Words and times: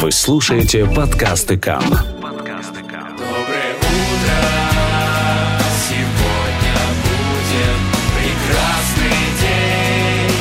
Вы 0.00 0.12
слушаете 0.12 0.86
подкасты 0.86 1.58
КАМ. 1.58 1.82
Доброе 1.82 1.98
утро, 1.98 2.38
сегодня 5.76 6.78
будет 7.04 7.76
прекрасный 8.16 9.20
день. 9.42 10.36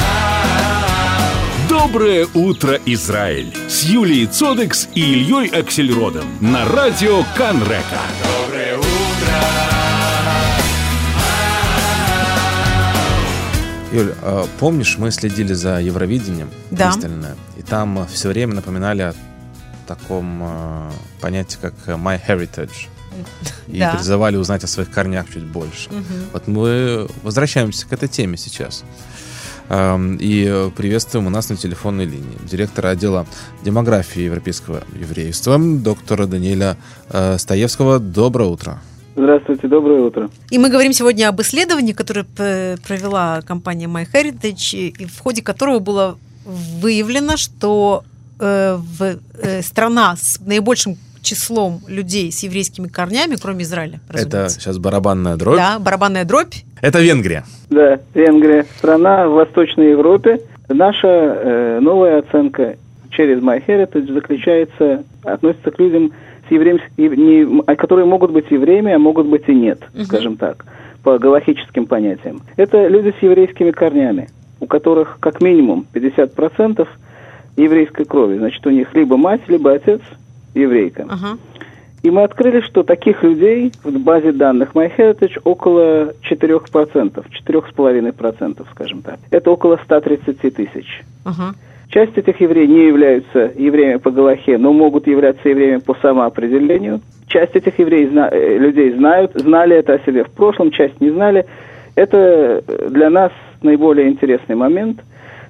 А-а-а. 0.00 1.68
Доброе 1.68 2.26
утро, 2.32 2.80
Израиль! 2.86 3.54
С 3.68 3.82
Юлией 3.82 4.26
Цодекс 4.26 4.88
и 4.94 5.02
Ильей 5.02 5.48
Аксельродом 5.48 6.24
на 6.40 6.64
радио 6.64 7.22
Канрека. 7.36 8.00
Доброе 8.46 8.71
Юль, 13.92 14.14
а 14.22 14.46
помнишь, 14.58 14.96
мы 14.98 15.10
следили 15.10 15.52
за 15.52 15.78
Евровидением 15.80 16.50
Да. 16.70 16.90
пристально, 16.92 17.36
и 17.58 17.62
там 17.62 18.06
все 18.10 18.28
время 18.30 18.54
напоминали 18.54 19.02
о 19.02 19.14
таком 19.86 20.42
э, 20.42 20.90
понятии, 21.20 21.58
как 21.60 21.74
My 21.86 22.20
Heritage. 22.26 22.88
И 23.68 23.78
Да. 23.78 23.94
призывали 23.94 24.36
узнать 24.36 24.64
о 24.64 24.66
своих 24.66 24.90
корнях 24.90 25.26
чуть 25.32 25.44
больше. 25.44 25.90
Вот 26.32 26.48
мы 26.48 27.06
возвращаемся 27.22 27.86
к 27.86 27.92
этой 27.92 28.08
теме 28.08 28.38
сейчас. 28.38 28.84
И 29.70 30.70
приветствуем 30.76 31.26
у 31.26 31.30
нас 31.30 31.48
на 31.50 31.56
телефонной 31.56 32.04
линии 32.06 32.38
директора 32.50 32.88
отдела 32.88 33.26
демографии 33.62 34.22
европейского 34.22 34.82
еврейства, 34.98 35.58
доктора 35.58 36.26
Даниэля 36.26 36.76
э, 37.10 37.36
Стаевского. 37.38 37.98
Доброе 37.98 38.48
утро. 38.48 38.80
Здравствуйте, 39.14 39.68
доброе 39.68 40.00
утро. 40.00 40.30
И 40.50 40.58
мы 40.58 40.70
говорим 40.70 40.92
сегодня 40.92 41.28
об 41.28 41.40
исследовании, 41.40 41.92
которое 41.92 42.24
провела 42.24 43.40
компания 43.42 43.86
MyHeritage, 43.86 44.74
и 44.98 45.06
в 45.06 45.18
ходе 45.20 45.42
которого 45.42 45.78
было 45.80 46.18
выявлено, 46.44 47.36
что 47.36 48.04
э, 48.40 48.76
в, 48.76 49.18
э, 49.42 49.62
страна 49.62 50.16
с 50.16 50.40
наибольшим 50.40 50.96
числом 51.20 51.80
людей 51.86 52.32
с 52.32 52.42
еврейскими 52.42 52.88
корнями, 52.88 53.36
кроме 53.40 53.62
Израиля, 53.62 54.00
Это 54.08 54.24
разумеется. 54.24 54.60
сейчас 54.60 54.78
барабанная 54.78 55.36
дробь. 55.36 55.56
Да, 55.56 55.78
барабанная 55.78 56.24
дробь. 56.24 56.54
Это 56.80 57.00
Венгрия. 57.00 57.44
Да, 57.70 58.00
Венгрия, 58.14 58.66
страна 58.78 59.28
в 59.28 59.32
Восточной 59.32 59.90
Европе. 59.90 60.40
Наша 60.68 61.06
э, 61.06 61.78
новая 61.80 62.18
оценка 62.20 62.76
через 63.10 63.40
MyHeritage 63.40 64.12
заключается, 64.12 65.04
относится 65.22 65.70
к 65.70 65.78
людям, 65.78 66.12
с 66.48 66.50
евреем- 66.50 66.80
ев- 66.96 67.16
не- 67.16 67.62
а 67.66 67.76
которые 67.76 68.06
могут 68.06 68.30
быть 68.30 68.50
евреями, 68.50 68.92
а 68.92 68.98
могут 68.98 69.26
быть 69.26 69.48
и 69.48 69.54
нет, 69.54 69.80
Мгм. 69.94 70.04
скажем 70.04 70.36
так, 70.36 70.64
по 71.02 71.18
галахическим 71.18 71.86
понятиям. 71.86 72.40
Это 72.56 72.86
люди 72.88 73.14
с 73.18 73.22
еврейскими 73.22 73.70
корнями, 73.70 74.28
у 74.60 74.66
которых 74.66 75.18
как 75.20 75.40
минимум 75.42 75.86
50% 75.92 76.88
еврейской 77.56 78.04
крови. 78.04 78.38
Значит, 78.38 78.66
у 78.66 78.70
них 78.70 78.94
либо 78.94 79.16
мать, 79.16 79.42
либо 79.48 79.72
отец 79.72 80.00
еврейка. 80.54 81.06
Ага. 81.08 81.38
И 82.02 82.10
мы 82.10 82.24
открыли, 82.24 82.60
что 82.62 82.82
таких 82.82 83.22
людей 83.22 83.72
в 83.84 83.98
базе 84.00 84.32
данных 84.32 84.72
MyHeritage 84.74 85.40
около 85.44 86.14
4%, 86.22 87.24
4,5%, 87.30 88.66
скажем 88.72 89.02
так. 89.02 89.18
Это 89.30 89.50
около 89.50 89.78
130 89.84 90.50
тысяч. 90.50 91.02
Ага. 91.24 91.54
Часть 91.92 92.16
этих 92.16 92.40
евреев 92.40 92.70
не 92.70 92.86
являются 92.86 93.52
евреями 93.54 93.98
по 93.98 94.10
Галахе, 94.10 94.56
но 94.56 94.72
могут 94.72 95.06
являться 95.06 95.46
евреями 95.46 95.80
по 95.80 95.94
самоопределению. 96.00 97.00
Часть 97.26 97.54
этих 97.54 97.78
евреев, 97.78 98.10
э, 98.32 98.58
людей 98.58 98.92
знают, 98.92 99.32
знали 99.34 99.76
это 99.76 99.94
о 99.94 99.98
себе 99.98 100.24
в 100.24 100.30
прошлом, 100.30 100.70
часть 100.70 100.98
не 101.02 101.10
знали. 101.10 101.44
Это 101.94 102.64
для 102.88 103.10
нас 103.10 103.30
наиболее 103.60 104.08
интересный 104.08 104.56
момент. 104.56 105.00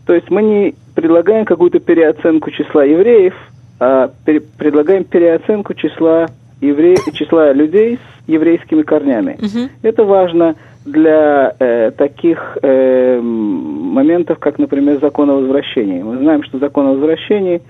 То 0.05 0.15
есть 0.15 0.31
мы 0.31 0.43
не 0.43 0.75
предлагаем 0.97 1.45
какую-то 1.45 1.79
переоценку 1.79 2.51
числа 2.51 2.83
евреев, 2.83 3.35
а 3.79 4.11
пере- 4.27 4.43
предлагаем 4.59 5.05
переоценку 5.05 5.75
числа, 5.75 6.27
евре... 6.61 6.97
числа 7.15 7.53
людей 7.53 7.99
с 7.99 8.29
еврейскими 8.29 8.83
корнями. 8.83 9.39
Мгм. 9.39 9.71
Это 9.83 10.03
важно 10.03 10.57
для 10.85 11.55
э, 11.59 11.91
таких 11.93 12.59
э, 12.63 13.21
моментов, 13.21 14.39
как, 14.39 14.59
например, 14.59 14.99
закон 15.01 15.31
о 15.31 15.35
возвращении. 15.35 16.03
Мы 16.03 16.19
знаем, 16.19 16.43
что 16.43 16.59
закон 16.59 16.87
о 16.87 16.93
возвращении 16.95 17.63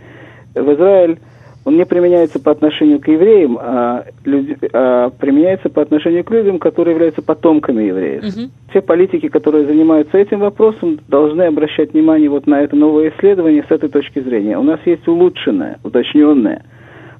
в 0.55 0.75
Израиль, 0.75 1.19
он 1.65 1.77
не 1.77 1.85
применяется 1.85 2.41
по 2.41 2.51
отношению 2.51 3.01
к 3.01 3.07
евреям, 3.07 3.57
а, 3.61 4.05
люди- 4.25 4.57
а 4.73 5.11
применяется 5.11 5.69
по 5.69 5.81
отношению 5.81 6.25
к 6.25 6.31
людям, 6.31 6.59
которые 6.59 6.95
являются 6.95 7.23
потомками 7.23 7.85
евреев. 7.85 8.23
Мгм. 8.25 8.51
Все 8.71 8.81
политики, 8.81 9.29
которые 9.29 9.67
занимаются 9.67 10.19
этим 10.19 10.41
вопросом, 10.41 10.99
должны 11.07 11.43
обращать 11.43 11.93
внимание 11.93 12.29
вот 12.29 12.47
на 12.47 12.63
это 12.63 12.75
новое 12.75 13.11
исследование 13.11 13.65
с 13.69 13.71
этой 13.71 13.89
точки 13.89 14.19
зрения. 14.21 14.59
У 14.59 14.63
нас 14.63 14.81
есть 14.85 15.07
улучшенная, 15.07 15.79
уточненная 15.85 16.63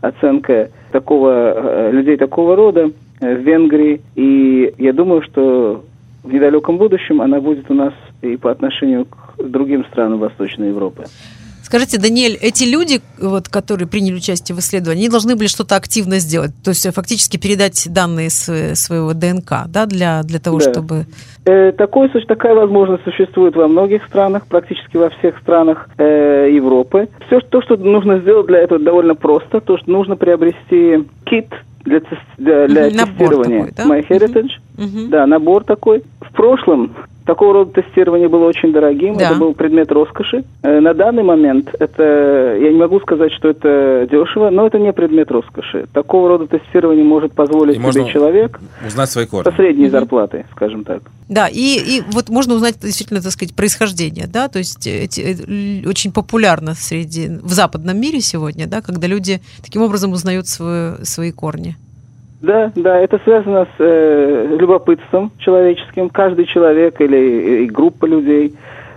оценка 0.01 0.71
такого, 0.91 1.31
э, 1.31 1.91
людей 1.93 2.17
такого 2.17 2.57
рода 2.57 2.91
в 3.23 3.41
Венгрии. 3.41 4.01
И 4.15 4.75
я 4.79 4.93
думаю, 4.93 5.23
что 5.23 5.85
в 6.23 6.33
недалеком 6.33 6.79
будущем 6.79 7.21
она 7.21 7.41
будет 7.41 7.71
у 7.71 7.75
нас 7.75 7.95
и 8.21 8.37
по 8.37 8.51
отношению 8.51 9.07
к 9.07 9.43
другим 9.43 9.85
странам 9.91 10.19
Восточной 10.19 10.69
Европы. 10.69 11.05
Скажите, 11.65 11.99
Даниэль, 11.99 12.37
эти 12.39 12.65
люди, 12.65 13.01
вот, 13.19 13.49
которые 13.49 13.89
приняли 13.89 14.17
участие 14.17 14.55
в 14.55 14.59
исследовании, 14.59 15.05
они 15.05 15.09
должны 15.09 15.37
были 15.37 15.47
что-то 15.47 15.77
активно 15.77 16.19
сделать, 16.19 16.51
то 16.63 16.71
есть 16.71 16.85
э, 16.85 16.91
фактически 16.91 17.39
передать 17.39 17.87
данные 17.91 18.29
с- 18.29 18.75
своего 18.75 19.15
ДНК, 19.15 19.69
да, 19.69 19.87
для, 19.87 20.23
для 20.23 20.39
того, 20.39 20.59
Да. 20.59 20.71
чтобы... 20.71 21.07
Э, 21.47 21.73
такой, 21.73 22.11
такая 22.29 22.55
возможность 22.55 23.05
существует 23.05 23.57
во 23.57 23.69
многих 23.69 24.05
странах, 24.05 24.47
практически 24.49 24.99
во 24.99 25.09
всех 25.11 25.39
странах 25.39 25.89
э, 25.97 26.51
Европы. 26.53 27.09
Все 27.27 27.41
то, 27.41 27.63
что 27.63 27.77
нужно 27.77 28.19
сделать 28.19 28.49
для 28.49 28.59
этого, 28.59 28.79
довольно 28.79 29.15
просто. 29.15 29.61
То, 29.61 29.79
что 29.79 29.91
нужно 29.91 30.17
приобрести 30.17 31.09
кит 31.25 31.49
для, 31.85 32.01
для, 32.67 32.91
набор 32.91 33.31
тестирования 33.31 33.67
такой, 33.67 33.73
да? 33.73 33.99
MyHeritage. 33.99 34.51
Мгм. 34.79 35.11
Да, 35.11 35.27
набор 35.27 35.65
такой. 35.65 36.03
В 36.21 36.33
прошлом 36.33 36.95
такого 37.25 37.53
рода 37.55 37.83
тестирование 37.83 38.29
было 38.29 38.45
очень 38.47 38.73
дорогим, 38.73 39.17
Да. 39.17 39.27
это 39.31 39.35
был 39.37 39.55
предмет 39.55 39.91
роскоши. 39.93 40.45
Э, 40.63 40.81
На 40.81 40.95
данный 40.95 41.23
момент 41.23 41.71
это, 41.79 42.57
я 42.61 42.71
не 42.71 42.79
могу 42.79 43.01
сказать, 43.01 43.33
что 43.33 43.49
это 43.49 44.07
дешево, 44.11 44.51
но 44.51 44.67
это 44.67 44.79
не 44.79 44.93
предмет 44.93 45.31
роскоши. 45.31 45.87
Такого 45.93 46.29
рода 46.29 46.47
тестирование 46.47 47.05
может 47.05 47.33
позволить 47.33 47.75
И 47.75 47.79
себе 47.79 47.87
можно 47.87 48.09
человек 48.09 48.61
Узнать 48.87 49.11
свои 49.11 49.27
корни. 49.27 49.51
со 49.51 49.57
средней 49.57 49.89
зарплатой, 49.89 50.45
скажем 50.53 50.85
так. 50.85 51.03
Да, 51.29 51.49
и, 51.49 51.79
и 51.99 52.03
вот 52.13 52.29
можно 52.29 52.55
узнать 52.55 52.77
действительно, 52.81 53.23
так 53.23 53.33
сказать, 53.33 53.55
происхождение, 53.55 54.27
да, 54.27 54.49
то 54.49 54.59
есть 54.59 54.87
эти, 54.87 55.21
э, 55.21 55.89
очень 55.89 56.13
популярно 56.13 56.75
среди, 56.75 57.29
в 57.43 57.51
западном 57.53 57.99
мире 57.99 58.21
сегодня, 58.21 58.67
да, 58.67 58.83
когда 58.83 59.07
люди 59.07 59.41
таким 59.65 59.83
образом 59.83 60.13
узнают 60.13 60.47
свою, 60.49 61.05
свои 61.05 61.33
корни. 61.33 61.77
Да, 62.43 62.73
да, 62.75 62.99
это 62.99 63.21
связано 63.23 63.67
с 63.67 63.75
э, 63.79 64.57
любопытством 64.59 65.31
человеческим. 65.39 66.11
Каждый 66.11 66.47
человек 66.47 67.01
или 67.01 67.63
и 67.63 67.67
группа 67.67 68.05
людей, 68.05 68.53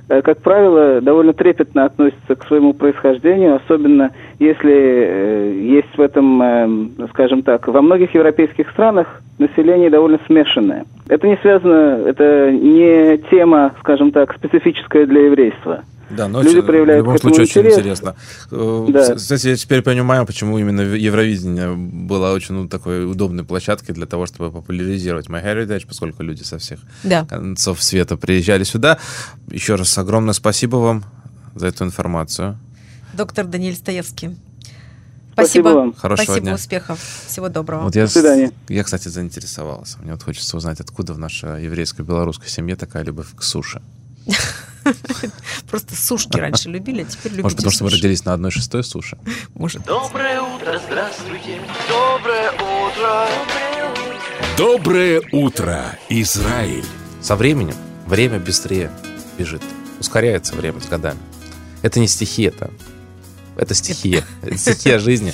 э, 0.09 0.23
как 0.23 0.41
правило, 0.41 0.99
довольно 0.99 1.31
трепетно 1.33 1.85
относится 1.85 2.35
к 2.35 2.43
своему 2.47 2.73
происхождению, 2.73 3.57
особенно 3.57 4.09
если 4.39 4.73
э, 4.73 5.53
есть 5.61 5.95
в 5.95 6.01
этом, 6.01 6.41
э, 6.41 7.07
скажем 7.11 7.43
так, 7.43 7.67
во 7.67 7.83
многих 7.83 8.15
европейских 8.15 8.71
странах 8.71 9.21
население 9.37 9.91
довольно 9.91 10.19
смешанное. 10.25 10.85
Это 11.07 11.27
не 11.27 11.37
связано, 11.37 12.01
это 12.03 12.51
не 12.51 13.19
тема, 13.29 13.73
скажем 13.79 14.11
так, 14.11 14.33
специфическая 14.33 15.05
для 15.05 15.25
еврейства. 15.25 15.83
Да, 16.15 16.27
но 16.27 16.41
Люди 16.41 16.55
очень- 16.55 16.61
в 16.61 16.65
проявляют 16.65 17.05
любом 17.05 17.19
случае 17.19 17.43
очень 17.43 17.61
интерес. 17.61 17.77
интересно. 17.79 18.15
Э, 18.51 18.85
Да. 18.89 19.15
Кстати, 19.15 19.47
я 19.47 19.55
теперь 19.55 19.81
понимаю, 19.81 20.25
почему 20.25 20.57
именно 20.59 20.81
Евровидение 20.81 21.73
было 21.75 22.31
очень 22.33 22.55
ну, 22.55 22.67
такой 22.67 23.09
удобной 23.09 23.43
площадкой 23.43 23.93
для 23.93 24.05
того, 24.05 24.25
чтобы 24.25 24.51
популяризировать 24.51 25.27
MyHeritage, 25.27 25.87
поскольку 25.87 26.23
люди 26.23 26.43
со 26.43 26.57
всех 26.57 26.79
Да. 27.03 27.25
концов 27.25 27.81
света 27.83 28.17
приезжали 28.17 28.63
сюда. 28.63 28.97
Еще 29.51 29.75
раз 29.75 29.97
огромное 29.97 30.33
спасибо 30.33 30.77
вам 30.77 31.03
за 31.55 31.67
эту 31.67 31.83
информацию. 31.83 32.57
Доктор 33.13 33.45
Даниэль 33.45 33.75
Стоевский. 33.75 34.35
Спасибо 35.33 35.67
вам. 35.69 35.93
Хорошего 35.93 36.23
Спасибо, 36.25 36.45
дня. 36.45 36.55
успехов. 36.55 36.99
Всего 37.27 37.49
доброго. 37.49 37.83
Вот 37.83 37.95
я, 37.95 38.05
До 38.05 38.09
свидания. 38.11 38.51
я, 38.69 38.83
кстати, 38.85 39.09
заинтересовался. 39.09 39.97
Мне 39.99 40.13
вот 40.13 40.23
хочется 40.23 40.55
узнать, 40.55 40.79
откуда 40.79 41.13
в 41.13 41.19
нашей 41.19 41.65
еврейско-белорусской 41.65 42.47
семье 42.47 42.77
такая 42.77 43.03
любовь 43.03 43.27
к 43.35 43.43
суше. 43.43 43.81
Просто 45.69 45.95
сушки 45.95 46.37
раньше 46.37 46.69
любили, 46.69 47.01
а 47.01 47.05
теперь 47.05 47.31
любите 47.31 47.43
Может, 47.43 47.57
потому 47.57 47.71
что 47.71 47.83
мы 47.83 47.89
суши. 47.89 48.01
родились 48.01 48.25
на 48.25 48.33
одной 48.33 48.51
шестой 48.51 48.83
суше? 48.83 49.17
Может. 49.55 49.83
Доброе 49.83 50.41
утро, 50.41 50.79
здравствуйте. 50.85 51.59
Доброе 51.89 52.51
утро. 52.51 53.27
Доброе 54.57 55.21
утро, 55.31 55.97
Израиль! 56.09 56.85
Со 57.21 57.35
временем 57.35 57.75
время 58.05 58.39
быстрее 58.39 58.91
бежит. 59.37 59.61
Ускоряется 59.99 60.55
время 60.55 60.79
с 60.79 60.85
годами. 60.87 61.19
Это 61.81 61.99
не 61.99 62.07
стихия, 62.07 62.49
это, 62.49 62.71
это 63.57 63.73
стихия. 63.73 64.23
Это 64.41 64.57
стихия 64.57 64.99
жизни. 64.99 65.33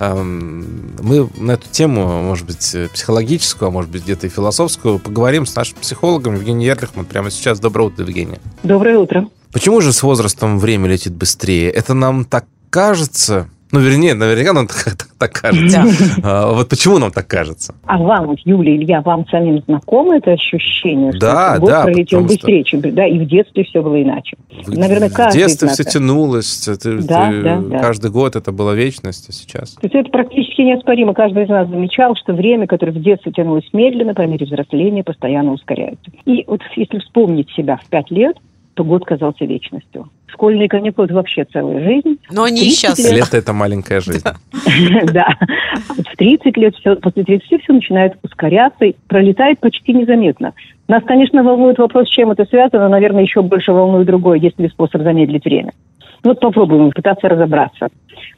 Эм, 0.00 0.96
Мы 1.02 1.28
на 1.36 1.52
эту 1.52 1.68
тему, 1.70 2.22
может 2.22 2.46
быть, 2.46 2.74
психологическую, 2.92 3.68
а 3.68 3.70
может 3.70 3.90
быть, 3.90 4.02
где-то 4.02 4.26
и 4.26 4.30
философскую, 4.30 4.98
поговорим 4.98 5.46
с 5.46 5.54
нашим 5.54 5.76
психологом 5.78 6.34
Евгением 6.34 6.74
Ерлихман 6.74 7.04
прямо 7.04 7.30
сейчас. 7.30 7.60
Доброе 7.60 7.88
утро, 7.88 8.04
Евгения. 8.04 8.40
Доброе 8.62 8.98
утро. 8.98 9.28
Почему 9.52 9.80
же 9.80 9.92
с 9.92 10.02
возрастом 10.02 10.58
время 10.58 10.88
летит 10.88 11.12
быстрее? 11.12 11.70
Это 11.70 11.92
нам 11.94 12.24
так 12.24 12.46
кажется? 12.70 13.48
Ну, 13.72 13.80
вернее, 13.80 14.14
наверняка 14.14 14.52
нам 14.52 14.66
так, 14.68 14.96
так- 14.96 15.08
так 15.18 15.32
кажется. 15.32 15.84
А, 16.22 16.52
вот 16.52 16.68
почему 16.68 16.98
нам 16.98 17.10
так 17.10 17.26
кажется? 17.28 17.74
А 17.84 17.98
вам, 17.98 18.34
Юлия, 18.44 18.76
Илья, 18.76 19.00
вам 19.02 19.26
самим 19.28 19.62
знакомо 19.66 20.16
это 20.16 20.32
ощущение, 20.32 21.12
что 21.12 21.20
Да, 21.20 21.58
год 21.58 21.68
да, 21.70 21.82
пролетел 21.84 22.20
потому 22.20 22.28
что- 22.28 22.34
быстрее, 22.46 22.64
чем, 22.64 22.80
да, 22.80 23.06
и 23.06 23.18
в 23.18 23.26
детстве 23.26 23.64
все 23.64 23.82
было 23.82 24.02
иначе. 24.02 24.36
В- 24.66 24.76
Наверное, 24.76 25.08
в 25.08 25.12
каждый 25.12 25.38
детстве 25.38 25.66
из 25.68 25.70
нас 25.78 25.78
все 25.86 25.98
тянулось. 25.98 26.68
ты- 26.82 26.98
Да, 27.02 27.30
ты- 27.30 27.42
да, 27.42 27.58
да. 27.60 27.78
Каждый 27.78 28.10
год 28.10 28.36
это 28.36 28.50
была 28.52 28.74
вечность, 28.74 29.28
а 29.28 29.32
сейчас... 29.32 29.74
То 29.74 29.80
есть 29.86 29.94
это 29.94 30.10
практически 30.10 30.62
неоспоримо. 30.62 31.14
Каждый 31.14 31.44
из 31.44 31.48
нас 31.48 31.68
замечал, 31.68 32.16
что 32.16 32.32
время, 32.32 32.66
которое 32.66 32.92
в 32.92 33.00
детстве 33.02 33.30
тянулось 33.32 33.68
медленно, 33.72 34.14
по 34.14 34.22
мере 34.26 34.46
взросления 34.46 35.04
постоянно 35.04 35.52
ускоряется. 35.52 36.10
И 36.24 36.44
вот 36.46 36.60
если 36.76 36.98
вспомнить 36.98 37.48
себя 37.50 37.78
в 37.84 37.88
пять 37.88 38.10
лет, 38.10 38.36
то 38.80 38.84
год 38.84 39.04
казался 39.04 39.44
вечностью. 39.44 40.08
Школьные 40.26 40.66
каникулы– 40.66 41.04
это 41.06 41.14
вообще 41.14 41.44
целая 41.44 41.84
жизнь. 41.84 42.18
Но 42.30 42.44
они 42.44 42.62
и 42.62 42.64
30 42.64 42.78
сейчас. 42.78 42.98
лет. 42.98 43.12
Лето— 43.12 43.36
это 43.38 43.52
маленькая 43.52 44.00
жизнь. 44.00 44.24
Да. 45.12 45.28
В 45.86 46.16
30 46.16 46.56
лет, 46.56 46.74
после 47.02 47.24
30 47.24 47.62
все 47.62 47.72
начинает 47.74 48.14
ускоряться 48.22 48.86
и 48.86 48.96
пролетает 49.06 49.60
почти 49.60 49.92
незаметно. 49.92 50.54
Нас, 50.88 51.02
конечно, 51.04 51.42
волнует 51.42 51.78
вопрос, 51.78 52.08
с 52.08 52.10
чем 52.10 52.30
это 52.30 52.46
связано, 52.46 52.84
но, 52.84 52.88
наверное, 52.88 53.22
еще 53.22 53.42
больше 53.42 53.72
волнует 53.72 54.06
другое, 54.06 54.38
есть 54.38 54.58
ли 54.58 54.70
способ 54.70 55.02
замедлить 55.02 55.44
время. 55.44 55.72
Вот 56.24 56.40
попробуем 56.40 56.90
пытаться 56.92 57.28
разобраться. 57.28 57.88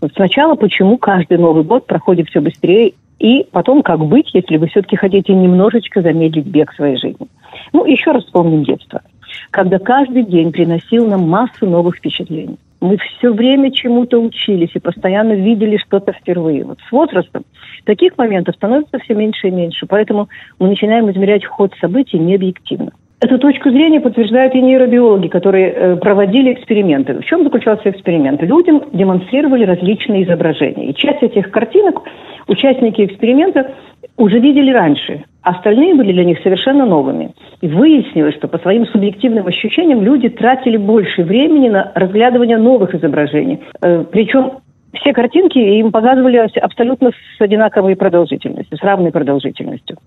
Вот 0.01 0.11
сначала, 0.17 0.57
почему 0.57 0.99
каждый 0.99 1.39
Новый 1.39 1.63
год 1.63 1.87
проходит 1.87 2.29
все 2.29 2.41
быстрее, 2.41 2.95
и 3.21 3.47
потом, 3.53 3.85
как 3.85 4.01
быть, 4.01 4.31
если 4.35 4.57
вы 4.57 4.67
все-таки 4.67 4.97
хотите 4.97 5.33
немножечко 5.33 6.03
замедлить 6.03 6.47
бег 6.47 6.73
своей 6.73 6.97
жизни. 6.97 7.29
Ну, 7.73 7.85
еще 7.85 8.11
раз 8.11 8.25
вспомним 8.25 8.65
детство, 8.65 9.03
когда 9.51 9.79
каждый 9.79 10.25
день 10.25 10.53
приносил 10.53 11.07
нам 11.07 11.29
массу 11.29 11.67
новых 11.67 11.97
впечатлений. 11.97 12.59
Мы 12.81 12.97
все 12.97 13.33
время 13.33 13.71
чему-то 13.71 14.19
учились 14.19 14.71
и 14.75 14.81
постоянно 14.81 15.35
видели 15.35 15.77
что-то 15.77 16.13
впервые. 16.13 16.65
Вот 16.65 16.79
с 16.89 16.91
возрастом 16.91 17.45
таких 17.85 18.19
моментов 18.19 18.57
становится 18.57 18.99
все 18.99 19.15
меньше 19.15 19.49
и 19.49 19.53
меньше, 19.53 19.87
поэтому 19.87 20.29
мы 20.59 20.69
начинаем 20.69 21.11
измерять 21.11 21.45
ход 21.45 21.73
событий 21.81 22.19
необъективно. 22.19 22.93
Эту 23.23 23.39
точку 23.39 23.71
зрения 23.71 24.01
подтверждают 24.01 24.53
и 24.57 24.61
нейробиологи, 24.61 25.29
которые 25.29 25.71
э, 25.71 25.97
проводили 25.97 26.55
эксперименты. 26.55 27.15
В 27.15 27.25
чем 27.25 27.45
заключался 27.45 27.89
эксперимент? 27.89 28.43
Людям 28.43 28.83
демонстрировали 28.93 29.65
различные 29.65 30.25
изображения. 30.25 30.89
И 30.89 30.95
часть 30.95 31.23
этих 31.23 31.53
картинок 31.53 32.03
участники 32.49 33.05
эксперимента 33.05 33.75
уже 34.17 34.41
видели 34.41 34.73
раньше, 34.73 35.23
а 35.43 35.51
остальные 35.51 35.95
были 35.95 36.13
для 36.13 36.25
них 36.25 36.41
совершенно 36.43 36.85
новыми. 36.85 37.31
И 37.61 37.69
выяснилось, 37.69 38.35
что 38.35 38.49
по 38.49 38.59
своим 38.59 38.87
субъективным 38.87 39.47
ощущениям 39.47 40.03
люди 40.03 40.29
тратили 40.29 40.77
больше 40.77 41.23
времени 41.23 41.69
на 41.69 41.93
разглядывание 41.95 42.57
новых 42.57 42.93
изображений. 42.93 43.61
Э, 43.83 44.05
Причем 44.11 44.55
все 44.95 45.13
картинки 45.13 45.59
им 45.59 45.93
показывали 45.93 46.39
абсолютно 46.61 47.13
с 47.13 47.41
одинаковой 47.41 47.95
продолжительностью, 47.95 48.77
с 48.77 48.83
равной 48.83 49.13
продолжительностью. 49.13 49.99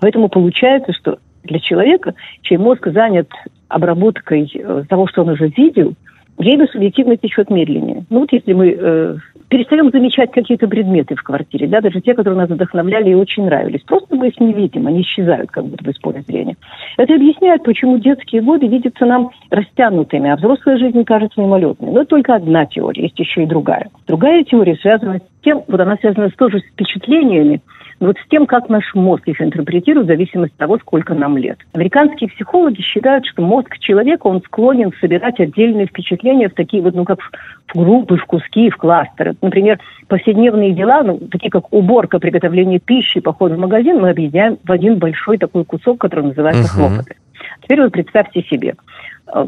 Поэтому 0.00 0.30
получается, 0.30 0.94
что 0.94 1.18
для 1.44 1.58
человека, 1.58 2.14
чей 2.42 2.58
мозг 2.58 2.86
занят 2.86 3.28
обработкой 3.68 4.50
э, 4.52 4.84
того, 4.88 5.06
что 5.06 5.22
он 5.22 5.30
уже 5.30 5.48
видел, 5.48 5.94
время 6.38 6.66
субъективно 6.66 7.16
течет 7.16 7.50
медленнее. 7.50 8.04
Ну 8.10 8.20
вот 8.20 8.32
если 8.32 8.52
мы 8.52 8.76
э, 8.76 9.16
перестаем 9.48 9.90
замечать 9.90 10.30
какие-то 10.32 10.68
предметы 10.68 11.14
в 11.14 11.22
квартире, 11.22 11.66
да, 11.66 11.80
даже 11.80 12.00
те, 12.00 12.14
которые 12.14 12.38
нас 12.38 12.48
вдохновляли 12.48 13.10
и 13.10 13.14
очень 13.14 13.44
нравились, 13.44 13.82
просто 13.82 14.16
мы 14.16 14.28
их 14.28 14.40
не 14.40 14.52
видим, 14.52 14.86
они 14.86 15.02
исчезают 15.02 15.50
как 15.50 15.66
будто 15.66 15.84
бы 15.84 15.90
из 15.90 15.98
поля 15.98 16.22
зрения. 16.22 16.56
Это 16.96 17.14
объясняет, 17.14 17.62
почему 17.64 17.98
детские 17.98 18.42
годы 18.42 18.66
видятся 18.68 19.04
нам 19.06 19.30
растянутыми, 19.50 20.30
а 20.30 20.36
взрослая 20.36 20.78
жизнь 20.78 21.04
кажется 21.04 21.40
мимолетной. 21.40 21.90
Но 21.90 22.04
только 22.04 22.34
одна 22.34 22.64
теория, 22.64 23.02
есть 23.02 23.18
еще 23.18 23.42
и 23.42 23.46
другая. 23.46 23.90
Другая 24.06 24.44
теория 24.44 24.76
связана 24.76 25.18
с 25.18 25.29
тем, 25.42 25.62
вот 25.68 25.80
она 25.80 25.96
связана 25.96 26.30
тоже 26.30 26.60
с 26.60 26.64
впечатлениями, 26.64 27.60
но 28.00 28.06
вот 28.08 28.16
с 28.16 28.28
тем, 28.30 28.46
как 28.46 28.70
наш 28.70 28.94
мозг 28.94 29.28
их 29.28 29.40
интерпретирует 29.42 30.06
в 30.06 30.10
зависимости 30.10 30.54
от 30.54 30.58
того, 30.58 30.78
сколько 30.78 31.14
нам 31.14 31.36
лет. 31.36 31.58
Американские 31.74 32.30
психологи 32.30 32.80
считают, 32.80 33.26
что 33.26 33.42
мозг 33.42 33.78
человека, 33.78 34.26
он 34.26 34.40
склонен 34.42 34.90
собирать 35.00 35.38
отдельные 35.38 35.86
впечатления 35.86 36.48
в 36.48 36.54
такие 36.54 36.82
вот, 36.82 36.94
ну, 36.94 37.04
как 37.04 37.20
в, 37.20 37.30
группы, 37.74 38.16
в 38.16 38.24
куски, 38.24 38.70
в 38.70 38.76
кластеры. 38.78 39.34
Например, 39.42 39.78
повседневные 40.08 40.72
дела, 40.72 41.02
ну, 41.02 41.18
такие 41.30 41.50
как 41.50 41.72
уборка, 41.74 42.18
приготовление 42.18 42.78
пищи, 42.78 43.20
поход 43.20 43.52
в 43.52 43.58
магазин, 43.58 44.00
мы 44.00 44.10
объединяем 44.10 44.58
в 44.64 44.72
один 44.72 44.96
большой 44.96 45.36
такой 45.36 45.64
кусок, 45.66 45.98
который 45.98 46.24
называется 46.24 46.72
Мгм. 46.74 46.88
хлопоты. 46.88 47.16
Теперь 47.62 47.82
вот 47.82 47.92
представьте 47.92 48.42
себе. 48.42 48.74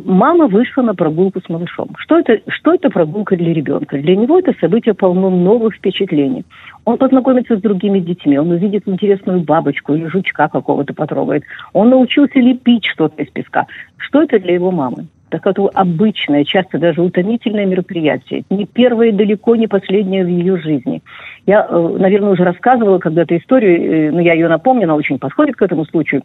Мама 0.04 0.46
вышла 0.46 0.82
на 0.82 0.94
прогулку 0.94 1.40
с 1.40 1.48
малышом. 1.48 1.90
Что 1.98 2.18
это, 2.18 2.40
что 2.48 2.74
это 2.74 2.90
прогулка 2.90 3.36
для 3.36 3.52
ребенка? 3.52 3.98
Для 3.98 4.16
него 4.16 4.38
это 4.38 4.54
событие 4.60 4.94
полно 4.94 5.30
новых 5.30 5.74
впечатлений. 5.74 6.44
Он 6.84 6.98
познакомится 6.98 7.56
с 7.56 7.60
другими 7.60 8.00
детьми, 8.00 8.38
он 8.38 8.50
увидит 8.50 8.86
интересную 8.86 9.40
бабочку 9.40 9.94
или 9.94 10.06
жучка 10.06 10.48
какого-то 10.48 10.94
потрогает. 10.94 11.44
Он 11.72 11.90
научился 11.90 12.38
лепить 12.38 12.84
что-то 12.86 13.22
из 13.22 13.30
песка. 13.30 13.66
Что 13.96 14.22
это 14.22 14.38
для 14.38 14.54
его 14.54 14.70
мамы? 14.70 15.06
Так 15.32 15.46
это 15.46 15.66
обычное, 15.72 16.44
часто 16.44 16.78
даже 16.78 17.00
утомительное 17.00 17.64
мероприятие. 17.64 18.44
Не 18.50 18.66
первое 18.66 19.12
далеко 19.12 19.56
не 19.56 19.66
последнее 19.66 20.24
в 20.24 20.28
ее 20.28 20.58
жизни. 20.58 21.02
Я, 21.46 21.66
э, 21.68 21.96
наверное, 21.98 22.32
уже 22.32 22.44
рассказывала 22.44 22.98
когда-то 22.98 23.34
историю, 23.38 23.80
э, 23.80 24.10
но 24.10 24.20
я 24.20 24.34
ее 24.34 24.48
напомню, 24.48 24.84
она 24.84 24.94
очень 24.94 25.18
подходит 25.18 25.56
к 25.56 25.62
этому 25.62 25.86
случаю 25.86 26.22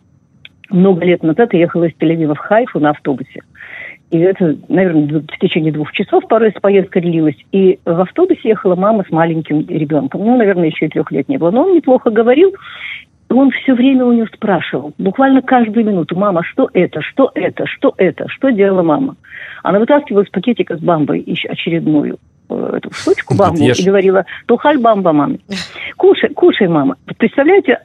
много 0.69 1.05
лет 1.05 1.23
назад 1.23 1.53
я 1.53 1.59
ехала 1.59 1.85
из 1.85 1.95
Тель-Авива 1.97 2.35
в 2.35 2.39
Хайфу 2.39 2.79
на 2.79 2.91
автобусе. 2.91 3.41
И 4.09 4.19
это, 4.19 4.55
наверное, 4.69 5.21
в 5.21 5.39
течение 5.39 5.73
двух 5.73 5.91
часов 5.91 6.25
порой 6.27 6.53
поездка 6.61 7.01
длилась. 7.01 7.35
И 7.51 7.79
в 7.83 7.99
автобусе 7.99 8.49
ехала 8.49 8.75
мама 8.75 9.03
с 9.07 9.11
маленьким 9.11 9.67
ребенком. 9.67 10.23
Ну, 10.23 10.37
наверное, 10.37 10.67
еще 10.67 10.85
и 10.85 10.89
трех 10.89 11.11
лет 11.11 11.27
не 11.27 11.37
было. 11.37 11.51
Но 11.51 11.63
он 11.63 11.75
неплохо 11.75 12.09
говорил. 12.09 12.53
Он 13.29 13.51
все 13.51 13.73
время 13.73 14.05
у 14.05 14.13
нее 14.13 14.25
спрашивал, 14.33 14.93
буквально 14.97 15.41
каждую 15.41 15.85
минуту, 15.85 16.17
мама, 16.17 16.43
что 16.43 16.69
это, 16.71 17.01
что 17.01 17.29
это, 17.35 17.65
что 17.65 17.93
это, 17.97 18.29
что 18.29 18.51
делала 18.51 18.83
мама? 18.83 19.17
Она 19.63 19.79
вытаскивала 19.79 20.21
из 20.21 20.29
пакетика 20.29 20.77
с 20.77 20.79
бамбой 20.79 21.23
еще 21.25 21.49
очередную 21.49 22.19
э, 22.49 22.73
эту 22.77 22.89
штучку 22.93 23.35
бамбу 23.35 23.61
и 23.61 23.85
говорила, 23.85 24.25
тухаль 24.45 24.79
бамба, 24.79 25.11
маме. 25.11 25.39
Кушай, 25.97 26.29
кушай, 26.29 26.69
мама. 26.69 26.95
Представляете, 27.17 27.79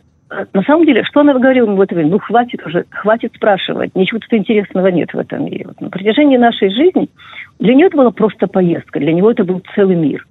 на 0.53 0.63
самом 0.63 0.87
деле, 0.87 1.05
что 1.05 1.21
она 1.21 1.35
говорила 1.35 1.67
ему 1.67 1.77
в 1.77 1.81
это 1.81 1.95
время? 1.95 2.11
Ну, 2.11 2.19
хватит 2.19 2.65
уже, 2.67 2.85
хватит 2.91 3.35
спрашивать. 3.35 3.95
Ничего 3.95 4.21
тут 4.21 4.33
интересного 4.33 4.87
нет 4.89 5.13
в 5.13 5.19
этом 5.19 5.45
мире. 5.45 5.67
Вот 5.67 5.81
на 5.81 5.91
протяжении 5.91 6.37
нашей 6.37 6.71
жизни 6.71 7.09
для 7.59 7.75
нее 7.75 7.87
это 7.87 7.97
была 7.97 8.11
просто 8.11 8.47
поездка, 8.47 8.99
для 8.99 9.13
него 9.13 9.31
это 9.31 9.45
был 9.45 9.63
целый 9.75 9.97
мир. 9.97 10.27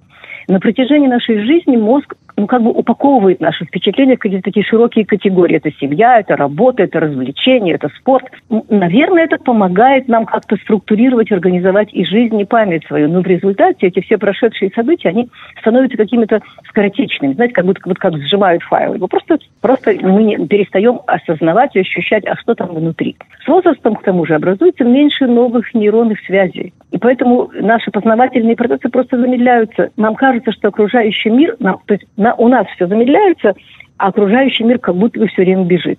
На 0.48 0.60
протяжении 0.60 1.08
нашей 1.08 1.38
жизни 1.40 1.76
мозг 1.76 2.14
ну, 2.36 2.46
как 2.46 2.62
бы 2.62 2.70
упаковывает 2.70 3.40
наши 3.40 3.64
впечатления 3.64 4.16
в 4.16 4.18
какие-то 4.18 4.44
такие 4.44 4.64
широкие 4.64 5.04
категории. 5.04 5.56
Это 5.56 5.70
семья, 5.72 6.18
это 6.18 6.36
работа, 6.36 6.82
это 6.82 7.00
развлечение, 7.00 7.74
это 7.74 7.88
спорт. 8.00 8.26
Наверное, 8.68 9.24
это 9.24 9.36
помогает 9.36 10.08
нам 10.08 10.24
как-то 10.26 10.56
структурировать, 10.56 11.30
организовать 11.30 11.92
и 11.92 12.04
жизнь, 12.04 12.40
и 12.40 12.44
память 12.44 12.86
свою. 12.86 13.08
Но 13.08 13.20
в 13.20 13.26
результате 13.26 13.88
эти 13.88 14.00
все 14.00 14.18
прошедшие 14.18 14.70
события, 14.74 15.10
они 15.10 15.28
становятся 15.60 15.96
какими-то 15.96 16.40
скоротечными. 16.68 17.34
Знаете, 17.34 17.54
как 17.54 17.66
будто 17.66 17.80
вот 17.84 17.98
как 17.98 18.16
сжимают 18.16 18.62
файлы. 18.62 18.96
Его 18.96 19.08
просто, 19.08 19.38
просто 19.60 19.92
мы 20.00 20.22
не- 20.22 20.46
перестаем 20.46 21.00
осознавать 21.06 21.76
и 21.76 21.80
ощущать, 21.80 22.26
а 22.26 22.36
что 22.36 22.54
там 22.54 22.74
внутри. 22.74 23.16
С 23.44 23.48
возрастом, 23.48 23.94
к 23.96 24.02
тому 24.02 24.24
же, 24.24 24.34
образуется 24.34 24.84
меньше 24.84 25.26
новых 25.26 25.74
нейронных 25.74 26.18
связей. 26.20 26.72
И 26.90 26.98
поэтому 26.98 27.50
наши 27.54 27.90
познавательные 27.90 28.56
процессы 28.56 28.88
просто 28.88 29.18
замедляются. 29.18 29.90
Нам 29.96 30.14
кажется, 30.14 30.31
что 30.40 30.68
окружающий 30.68 31.30
мир, 31.30 31.56
то 31.58 31.78
есть 31.88 32.04
на- 32.16 32.34
у 32.34 32.48
нас 32.48 32.66
все 32.74 32.86
замедляется, 32.86 33.54
а 33.98 34.08
окружающий 34.08 34.64
мир 34.64 34.78
как 34.78 34.96
будто 34.96 35.20
бы 35.20 35.26
все 35.28 35.42
время 35.42 35.64
бежит. 35.64 35.98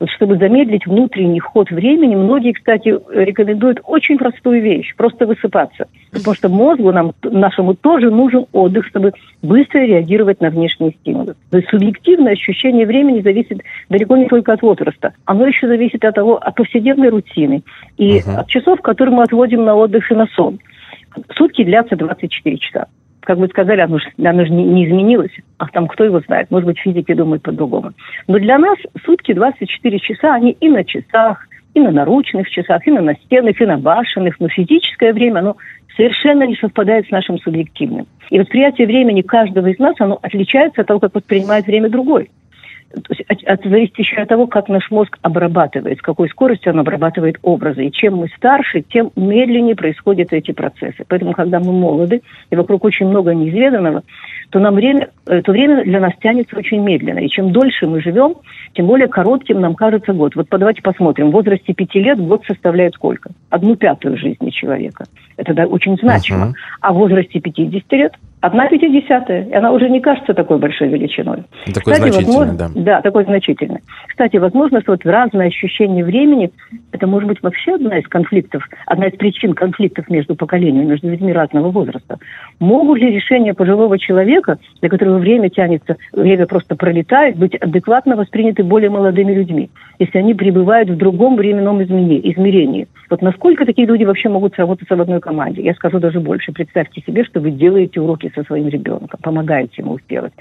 Вот 0.00 0.10
чтобы 0.10 0.36
замедлить 0.36 0.86
внутренний 0.86 1.40
ход 1.40 1.70
времени, 1.72 2.14
многие, 2.14 2.52
кстати, 2.52 2.94
рекомендуют 3.10 3.80
очень 3.84 4.16
простую 4.16 4.62
вещь– 4.62 4.94
просто 4.96 5.26
высыпаться. 5.26 5.86
Потому 6.12 6.34
что 6.36 6.48
мозгу 6.48 6.92
нам, 6.92 7.12
нашему 7.24 7.74
тоже 7.74 8.08
нужен 8.10 8.46
отдых, 8.52 8.86
чтобы 8.86 9.12
быстро 9.42 9.80
реагировать 9.80 10.40
на 10.40 10.50
внешние 10.50 10.92
стимулы. 11.00 11.34
То 11.50 11.56
есть 11.58 11.68
субъективное 11.68 12.34
ощущение 12.34 12.86
времени 12.86 13.22
зависит 13.22 13.60
далеко 13.88 14.16
не 14.16 14.26
только 14.26 14.52
от 14.52 14.62
возраста. 14.62 15.14
Оно 15.24 15.46
еще 15.48 15.66
зависит 15.66 16.04
от 16.04 16.14
того, 16.14 16.36
от 16.36 16.54
повседневной 16.54 17.08
рутины 17.08 17.62
и 17.96 18.20
Мгм. 18.20 18.38
от 18.38 18.46
часов, 18.46 18.80
которые 18.82 19.16
мы 19.16 19.24
отводим 19.24 19.64
на 19.64 19.74
отдых 19.74 20.12
и 20.12 20.14
на 20.14 20.26
сон. 20.28 20.60
Сутки 21.34 21.64
длятся 21.64 21.96
24 21.96 22.56
часа. 22.58 22.86
Как 23.28 23.36
вы 23.36 23.48
сказали, 23.48 23.82
оно 23.82 23.98
же, 23.98 24.06
оно 24.24 24.46
же 24.46 24.50
не, 24.50 24.64
не 24.64 24.86
изменилось. 24.86 25.32
А 25.58 25.66
там 25.66 25.86
кто 25.86 26.02
его 26.02 26.20
знает? 26.20 26.50
Может 26.50 26.66
быть, 26.66 26.78
физики 26.78 27.12
думают 27.12 27.42
по-другому. 27.42 27.92
Но 28.26 28.38
для 28.38 28.56
нас 28.56 28.78
сутки 29.04 29.34
24 29.34 29.98
часа, 29.98 30.34
они 30.34 30.52
и 30.52 30.70
на 30.70 30.82
часах, 30.82 31.46
и 31.74 31.80
на 31.80 31.90
наручных 31.90 32.48
часах, 32.48 32.86
и 32.86 32.90
на 32.90 33.02
настенных, 33.02 33.60
и 33.60 33.66
на 33.66 33.76
башенных. 33.76 34.40
Но 34.40 34.48
физическое 34.48 35.12
время, 35.12 35.40
оно 35.40 35.56
совершенно 35.94 36.44
не 36.44 36.54
совпадает 36.54 37.06
с 37.06 37.10
нашим 37.10 37.38
субъективным. 37.38 38.06
И 38.30 38.40
восприятие 38.40 38.86
времени 38.86 39.20
каждого 39.20 39.66
из 39.66 39.78
нас, 39.78 39.94
оно 39.98 40.18
отличается 40.22 40.80
от 40.80 40.86
того, 40.86 40.98
как 40.98 41.14
воспринимает 41.14 41.66
время 41.66 41.90
другой. 41.90 42.30
Есть 43.28 43.44
от, 43.44 43.64
зависит 43.64 43.98
еще 43.98 44.16
от 44.16 44.28
того, 44.28 44.46
как 44.46 44.68
наш 44.68 44.90
мозг 44.90 45.18
обрабатывает, 45.20 45.98
с 45.98 46.02
какой 46.02 46.28
скоростью 46.30 46.72
он 46.72 46.80
обрабатывает 46.80 47.36
образы. 47.42 47.86
И 47.86 47.92
чем 47.92 48.16
мы 48.16 48.28
старше, 48.36 48.82
тем 48.82 49.10
медленнее 49.14 49.76
происходят 49.76 50.32
эти 50.32 50.52
процессы. 50.52 51.04
Поэтому, 51.06 51.32
когда 51.32 51.60
мы 51.60 51.72
молоды, 51.72 52.22
и 52.50 52.56
вокруг 52.56 52.84
очень 52.84 53.06
много 53.06 53.34
неизведанного, 53.34 54.04
то 54.50 54.58
нам 54.58 54.74
время, 54.74 55.10
то 55.26 55.52
время 55.52 55.84
для 55.84 56.00
нас 56.00 56.12
тянется 56.20 56.56
очень 56.56 56.80
медленно. 56.80 57.18
И 57.18 57.28
чем 57.28 57.52
дольше 57.52 57.86
мы 57.86 58.00
живем, 58.00 58.36
тем 58.72 58.86
более 58.86 59.08
коротким 59.08 59.60
нам 59.60 59.74
кажется 59.74 60.14
год. 60.14 60.34
Вот 60.34 60.46
давайте 60.50 60.80
посмотрим. 60.80 61.28
В 61.28 61.32
возрасте 61.32 61.74
пяти 61.74 62.00
лет 62.00 62.18
год 62.18 62.44
составляет 62.46 62.94
сколько? 62.94 63.30
Одну 63.50 63.76
пятую 63.76 64.16
жизни 64.16 64.48
человека. 64.48 65.04
Это 65.36 65.52
да, 65.52 65.66
очень 65.66 65.96
значимо. 65.98 66.46
Uh-huh. 66.46 66.52
А 66.80 66.92
в 66.92 66.96
возрасте 66.96 67.38
50 67.38 67.92
лет 67.92 68.12
Одна 68.40 68.68
пятидесятая, 68.68 69.44
и 69.44 69.52
она 69.52 69.72
уже 69.72 69.88
не 69.88 70.00
кажется 70.00 70.32
такой 70.32 70.58
большой 70.58 70.88
величиной. 70.88 71.42
Такой 71.74 71.94
Кстати, 71.94 72.10
значительный, 72.12 72.36
возможно, 72.36 72.56
да. 72.56 72.70
Да, 72.74 73.02
такой 73.02 73.24
значительный. 73.24 73.80
Кстати, 74.06 74.36
возможно, 74.36 74.80
что 74.80 74.92
вот 74.92 75.04
разное 75.04 75.48
ощущение 75.48 76.04
времени, 76.04 76.52
это 76.92 77.08
может 77.08 77.28
быть 77.28 77.42
вообще 77.42 77.74
одна 77.74 77.98
из 77.98 78.06
конфликтов, 78.06 78.62
одна 78.86 79.06
из 79.06 79.16
причин 79.16 79.54
конфликтов 79.54 80.08
между 80.08 80.36
поколениями, 80.36 80.86
между 80.86 81.10
людьми 81.10 81.32
разного 81.32 81.70
возраста. 81.70 82.18
Могут 82.60 83.00
ли 83.00 83.10
решения 83.10 83.54
пожилого 83.54 83.98
человека, 83.98 84.58
для 84.80 84.88
которого 84.88 85.18
время 85.18 85.50
тянется, 85.50 85.96
время 86.12 86.46
просто 86.46 86.76
пролетает, 86.76 87.36
быть 87.36 87.56
адекватно 87.56 88.14
восприняты 88.14 88.62
более 88.62 88.90
молодыми 88.90 89.32
людьми, 89.32 89.68
если 89.98 90.18
они 90.18 90.34
пребывают 90.34 90.88
в 90.90 90.96
другом 90.96 91.34
временном 91.36 91.82
измерении? 91.82 92.86
Вот 93.10 93.22
насколько 93.22 93.64
такие 93.64 93.86
люди 93.86 94.04
вообще 94.04 94.28
могут 94.28 94.54
сработаться 94.54 94.94
в 94.96 95.00
одной 95.00 95.20
команде? 95.20 95.62
Я 95.62 95.74
скажу 95.74 95.98
даже 95.98 96.20
больше. 96.20 96.52
Представьте 96.52 97.00
себе, 97.02 97.24
что 97.24 97.40
вы 97.40 97.50
делаете 97.50 98.00
уроки 98.00 98.30
со 98.34 98.42
своим 98.44 98.68
ребенком, 98.68 99.18
помогаете 99.22 99.82
ему 99.82 99.98
сделать. 100.00 100.32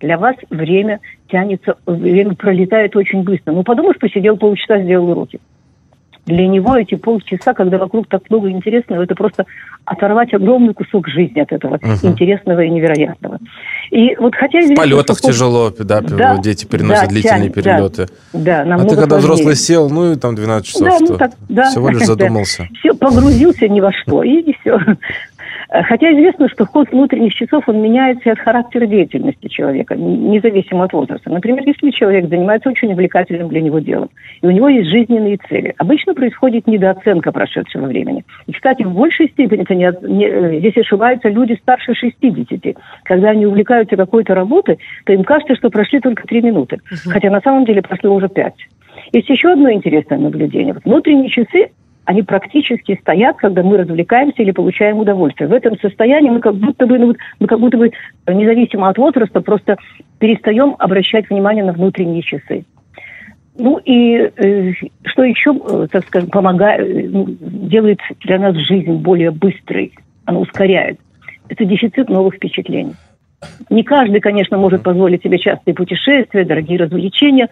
Для 0.00 0.18
вас 0.18 0.36
время 0.50 1.00
тянется, 1.28 1.76
время 1.86 2.34
пролетает 2.34 2.96
очень 2.96 3.22
быстро. 3.22 3.52
Ну, 3.52 3.62
подумаешь, 3.62 3.98
посидел 3.98 4.36
полчаса, 4.36 4.82
сделал 4.82 5.10
уроки. 5.10 5.40
Для 6.30 6.46
него 6.46 6.76
эти 6.76 6.94
полчаса, 6.94 7.54
когда 7.54 7.78
вокруг 7.78 8.06
так 8.08 8.22
много 8.30 8.50
интересного, 8.50 9.02
это 9.02 9.14
просто 9.14 9.46
оторвать 9.84 10.32
огромный 10.32 10.72
кусок 10.72 11.08
жизни 11.08 11.40
от 11.40 11.52
этого 11.52 11.76
угу. 11.76 12.08
интересного 12.08 12.60
и 12.60 12.70
невероятного. 12.70 13.38
И 13.90 14.14
вот 14.16 14.34
хотя 14.36 14.60
в 14.60 14.74
полетах 14.74 15.18
что... 15.18 15.28
тяжело, 15.28 15.70
да, 15.76 16.00
да, 16.00 16.38
дети 16.38 16.64
переносят 16.64 17.04
да, 17.04 17.08
длительные 17.08 17.50
тянет, 17.50 17.54
перелеты. 17.54 18.06
Да, 18.32 18.64
да, 18.64 18.74
а 18.76 18.78
ты 18.78 18.94
когда 18.94 19.18
сложнее. 19.18 19.18
взрослый 19.18 19.56
сел, 19.56 19.90
ну 19.90 20.12
и 20.12 20.16
там 20.16 20.36
12 20.36 20.66
часов, 20.66 20.88
да, 20.88 20.96
ну? 21.00 21.06
Ну, 21.08 21.18
так, 21.18 21.32
да, 21.48 21.70
всего 21.70 21.88
лишь 21.90 22.02
задумался. 22.06 22.68
Да. 22.70 22.78
Все, 22.78 22.94
погрузился 22.94 23.68
ни 23.68 23.80
во 23.80 23.92
что, 23.92 24.22
и 24.22 24.54
все. 24.60 24.78
Э, 25.70 25.82
хотя 25.82 26.12
известно, 26.12 26.48
что 26.48 26.66
ход 26.66 26.90
внутренних 26.90 27.32
часов, 27.34 27.68
он 27.68 27.80
меняется 27.80 28.32
от 28.32 28.38
характера 28.40 28.86
деятельности 28.86 29.48
человека, 29.48 29.94
независимо 29.96 30.84
от 30.84 30.92
возраста. 30.92 31.30
Например, 31.30 31.62
если 31.64 31.90
человек 31.90 32.28
занимается 32.28 32.70
очень 32.70 32.92
увлекательным 32.92 33.48
для 33.48 33.60
него 33.60 33.78
делом, 33.78 34.10
и 34.42 34.46
у 34.46 34.50
него 34.50 34.68
есть 34.68 34.90
жизненные 34.90 35.38
цели, 35.48 35.74
обычно 35.78 36.14
происходит 36.14 36.66
недооценка 36.66 37.30
прошедшего 37.30 37.86
времени. 37.86 38.24
И, 38.46 38.52
кстати, 38.52 38.82
в 38.82 38.92
большей 38.92 39.28
степени 39.28 39.62
это 39.62 39.74
не, 39.74 39.90
не, 40.02 40.26
э, 40.26 40.58
здесь 40.58 40.76
ошибаются 40.76 41.28
люди 41.28 41.54
старше 41.62 41.94
60. 41.94 42.76
Когда 43.04 43.30
они 43.30 43.46
увлекаются 43.46 43.96
какой-то 43.96 44.34
работой, 44.34 44.78
то 45.06 45.12
им 45.12 45.22
кажется, 45.22 45.54
что 45.54 45.70
прошли 45.70 46.00
только 46.00 46.26
3 46.26 46.42
минуты, 46.42 46.78
хотя 47.06 47.30
на 47.30 47.40
самом 47.40 47.64
деле 47.64 47.82
прошло 47.82 48.14
уже 48.14 48.28
5. 48.28 48.54
Есть 49.12 49.28
еще 49.28 49.52
одно 49.52 49.70
интересное 49.70 50.18
наблюдение. 50.18 50.74
Вот 50.74 50.84
внутренние 50.84 51.28
часы 51.28 51.70
они 52.10 52.22
практически 52.22 52.98
стоят, 53.00 53.36
когда 53.36 53.62
мы 53.62 53.76
развлекаемся 53.76 54.42
или 54.42 54.50
получаем 54.50 54.98
удовольствие. 54.98 55.48
В 55.48 55.52
этом 55.52 55.78
состоянии 55.78 56.28
мы 56.28 56.40
как 56.40 56.56
будто 56.56 56.84
бы, 56.84 56.98
ну, 56.98 57.14
мы 57.38 57.46
как 57.46 57.60
будто 57.60 57.78
бы, 57.78 57.92
независимо 58.26 58.88
от 58.88 58.98
возраста, 58.98 59.40
просто 59.40 59.76
перестаем 60.18 60.74
обращать 60.80 61.30
внимание 61.30 61.62
на 61.62 61.72
внутренние 61.72 62.22
часы. 62.22 62.64
Ну 63.56 63.78
и 63.84 64.28
э, 64.36 64.72
что 65.04 65.22
еще, 65.22 65.54
э, 65.54 65.86
так 65.88 66.04
скажем, 66.06 66.30
помогает, 66.30 66.80
э, 66.80 67.08
ну, 67.10 67.26
делает 67.28 68.00
для 68.24 68.40
нас 68.40 68.56
жизнь 68.56 68.92
более 68.94 69.30
быстрой, 69.30 69.92
оно 70.24 70.40
ускоряет. 70.40 70.98
Это 71.48 71.64
дефицит 71.64 72.08
новых 72.08 72.34
впечатлений. 72.34 72.94
Не 73.70 73.84
каждый, 73.84 74.20
конечно, 74.20 74.58
может 74.58 74.82
позволить 74.82 75.22
себе 75.22 75.38
частые 75.38 75.76
путешествия, 75.76 76.44
дорогие 76.44 76.76
развлечения, 76.76 77.48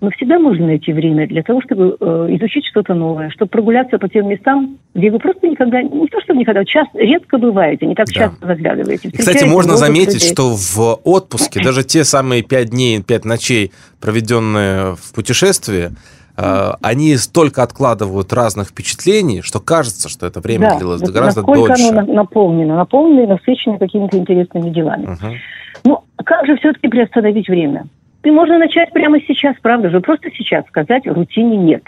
но 0.00 0.10
всегда 0.10 0.38
можно 0.38 0.66
найти 0.66 0.92
время 0.92 1.26
для 1.28 1.42
того, 1.42 1.60
чтобы 1.60 1.96
э, 2.00 2.04
изучить 2.30 2.64
что-то 2.66 2.94
новое, 2.94 3.28
чтобы 3.30 3.50
прогуляться 3.50 3.98
по 3.98 4.08
тем 4.08 4.28
местам, 4.28 4.78
где 4.94 5.10
вы 5.10 5.18
просто 5.18 5.46
никогда, 5.46 5.82
не 5.82 6.08
то 6.08 6.20
чтобы 6.22 6.40
никогда, 6.40 6.64
часто, 6.64 6.98
редко 6.98 7.36
бываете, 7.36 7.86
не 7.86 7.94
так 7.94 8.06
да. 8.06 8.12
часто 8.12 8.46
заглядываете. 8.46 9.10
Кстати, 9.10 9.44
можно 9.44 9.76
заметить, 9.76 10.14
людей. 10.14 10.32
что 10.32 10.54
в 10.54 11.00
отпуске 11.04 11.60
даже 11.64 11.84
те 11.84 12.04
самые 12.04 12.42
пять 12.42 12.70
дней, 12.70 13.02
пять 13.02 13.26
ночей, 13.26 13.72
проведенные 14.00 14.96
в 14.96 15.14
путешествии, 15.14 15.90
э, 16.36 16.70
они 16.80 17.14
столько 17.16 17.62
откладывают 17.62 18.32
разных 18.32 18.68
впечатлений, 18.68 19.42
что 19.42 19.60
кажется, 19.60 20.08
что 20.08 20.26
это 20.26 20.40
время 20.40 20.70
да, 20.70 20.78
длилось 20.78 21.02
вот 21.02 21.10
гораздо 21.10 21.42
насколько 21.42 21.74
дольше. 21.74 21.88
оно 21.88 22.12
наполнено, 22.14 22.76
наполнено 22.76 23.24
и 23.24 23.26
насыщено 23.26 23.78
какими-то 23.78 24.16
интересными 24.16 24.70
делами. 24.70 25.04
Угу. 25.04 25.34
Ну, 25.84 26.04
как 26.24 26.46
же 26.46 26.56
все-таки 26.56 26.88
приостановить 26.88 27.48
время? 27.48 27.84
Ты 28.22 28.32
можно 28.32 28.58
начать 28.58 28.92
прямо 28.92 29.20
сейчас, 29.20 29.56
правда 29.62 29.88
же, 29.90 30.00
просто 30.00 30.30
сейчас 30.30 30.66
сказать 30.66 31.06
рутине 31.06 31.56
нет 31.56 31.82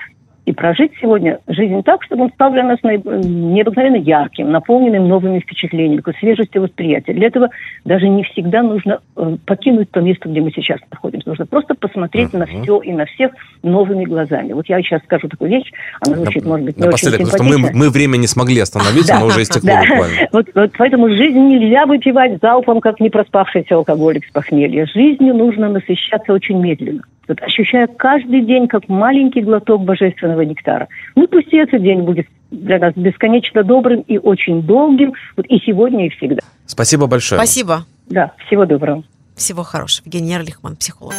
и 0.45 0.53
прожить 0.53 0.93
сегодня 1.01 1.39
жизнь 1.47 1.83
так, 1.85 2.03
чтобы 2.03 2.25
он 2.25 2.31
стал 2.33 2.53
для 2.53 2.65
нас 2.65 2.79
необыкновенно 2.83 3.97
ярким, 3.97 4.51
наполненным 4.51 5.07
новыми 5.07 5.39
впечатлениями, 5.39 5.99
такой 5.99 6.15
свежестью 6.15 6.63
восприятия. 6.63 7.13
Для 7.13 7.29
этого 7.29 7.51
даже 7.85 8.09
не 8.09 8.25
всегда 8.25 8.63
нужно 8.63 9.01
э, 9.17 9.37
покинуть 9.47 9.91
то 9.93 10.01
место, 10.01 10.29
где 10.29 10.41
мы 10.41 10.51
сейчас 10.51 10.81
находимся. 10.91 11.29
Нужно 11.29 11.47
просто 11.47 11.75
посмотреть 11.75 12.31
uh-huh. 12.31 12.39
на 12.39 12.47
все 12.47 12.81
и 12.81 12.93
на 12.93 13.05
всех 13.07 13.33
новыми 13.63 14.05
глазами. 14.05 14.53
Вот 14.53 14.69
я 14.69 14.83
сейчас 14.83 15.03
скажу 15.05 15.29
такую 15.29 15.51
вещь, 15.51 15.71
она 16.01 16.17
звучит, 16.17 16.45
может 16.45 16.67
быть, 16.67 16.77
не 16.77 16.89
очень 16.89 16.99
симпатично. 16.99 17.39
Просто 17.39 17.45
мы, 17.45 17.71
мы 17.73 17.91
время 17.91 18.17
не 18.17 18.27
смогли 18.27 18.61
остановить, 18.61 19.11
оно 19.11 19.27
уже 19.27 19.43
истекло 19.43 19.71
да. 19.71 19.81
буквально. 19.81 20.13
Вот, 20.33 20.47
вот 20.55 20.71
поэтому 20.77 21.09
жизнь 21.11 21.39
нельзя 21.39 21.87
выпивать 21.87 22.41
залпом, 22.41 22.81
как 22.81 23.01
не 23.01 23.11
проспавшийся 23.11 23.77
алкоголик 23.77 24.25
с 24.25 24.31
похмелья. 24.31 24.87
Жизнью 24.87 25.35
нужно 25.35 25.69
насыщаться 25.69 26.33
очень 26.33 26.59
медленно 26.59 27.03
вот, 27.29 27.41
ощущая 27.43 27.87
каждый 27.87 28.45
день 28.45 28.69
как 28.69 28.89
маленький 28.89 29.41
глоток 29.41 29.83
божественного 29.83 30.43
нектара. 30.43 30.89
Ну, 31.15 31.27
пусть 31.29 31.53
и 31.53 31.57
этот 31.57 31.83
день 31.83 32.03
будет 32.03 32.27
для 32.51 32.79
нас 32.79 32.95
бесконечно 32.95 33.63
добрым 33.65 34.01
и 34.03 34.19
очень 34.19 34.63
долгим, 34.63 35.15
вот 35.37 35.47
и 35.47 35.59
сегодня, 35.61 36.07
и 36.07 36.11
всегда. 36.11 36.43
Спасибо 36.67 37.07
большое. 37.07 37.39
Спасибо. 37.39 37.87
Да, 38.09 38.33
всего 38.47 38.67
доброго. 38.67 39.05
Всего 39.37 39.63
хорошего. 39.63 40.07
Евгений 40.07 40.35
Эрлихман, 40.35 40.77
психолог. 40.77 41.15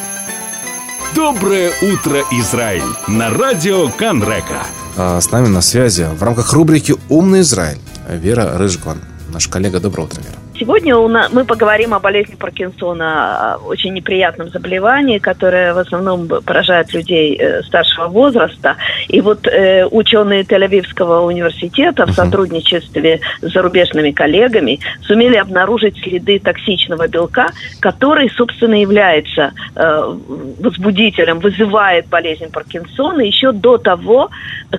Доброе 1.16 1.70
утро, 1.82 2.22
Израиль! 2.32 2.82
На 3.08 3.30
радио 3.30 3.88
Канрека. 3.90 4.64
А, 4.98 5.22
с 5.22 5.32
нами 5.32 5.48
на 5.48 5.62
связи 5.62 6.04
в 6.04 6.24
рамках 6.24 6.54
рубрики 6.54 6.94
«Умный 7.10 7.42
Израиль» 7.42 7.78
Вера 8.10 8.58
Рыжикван, 8.58 8.98
наш 9.32 9.48
коллега. 9.48 9.80
Доброе 9.80 10.04
утро, 10.06 10.22
Вера. 10.22 10.43
Сегодня 10.64 10.96
мы 11.34 11.44
поговорим 11.44 11.94
о 11.94 12.00
болезни 12.00 12.36
Паркинсона, 12.36 13.60
очень 13.68 13.94
неприятном 13.94 14.48
заболевании, 14.48 15.18
которое 15.18 15.74
в 15.74 15.78
основном 15.78 16.26
поражает 16.30 16.94
людей 16.94 17.36
э, 17.38 17.64
старшего 17.64 18.08
возраста. 18.08 18.78
И 19.10 19.20
вот 19.20 19.46
э, 19.46 19.86
ученые 19.86 20.44
Тель-Авивского 20.44 21.26
университета 21.26 22.06
в 22.06 22.14
сотрудничестве 22.14 23.20
с 23.42 23.52
зарубежными 23.52 24.12
коллегами 24.12 24.80
сумели 25.02 25.36
обнаружить 25.36 25.98
следы 26.02 26.40
токсичного 26.40 27.10
белка, 27.10 27.48
который, 27.82 28.30
собственно, 28.30 28.80
является 28.80 29.52
э, 29.76 30.18
возбудителем, 30.62 31.40
вызывает 31.40 32.08
болезнь 32.08 32.50
Паркинсона 32.50 33.20
еще 33.20 33.52
до 33.52 33.78
того, 33.78 34.30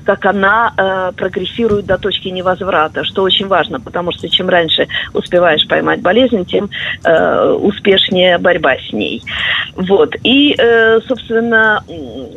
как 0.06 0.24
она 0.24 1.12
прогрессирует 1.16 1.84
до 1.84 1.98
точки 1.98 2.28
невозврата, 2.28 3.04
что 3.04 3.22
очень 3.22 3.48
важно, 3.48 3.80
потому 3.80 4.12
что 4.12 4.30
чем 4.30 4.48
раньше 4.48 4.88
успеваешь 5.12 5.68
поймать 5.74 6.02
болезнь, 6.02 6.44
тем 6.44 6.70
э, 7.04 7.50
успешнее 7.60 8.38
борьба 8.38 8.76
с 8.76 8.92
ней. 8.92 9.22
Вот. 9.74 10.14
И, 10.22 10.54
э, 10.56 11.00
собственно, 11.08 11.82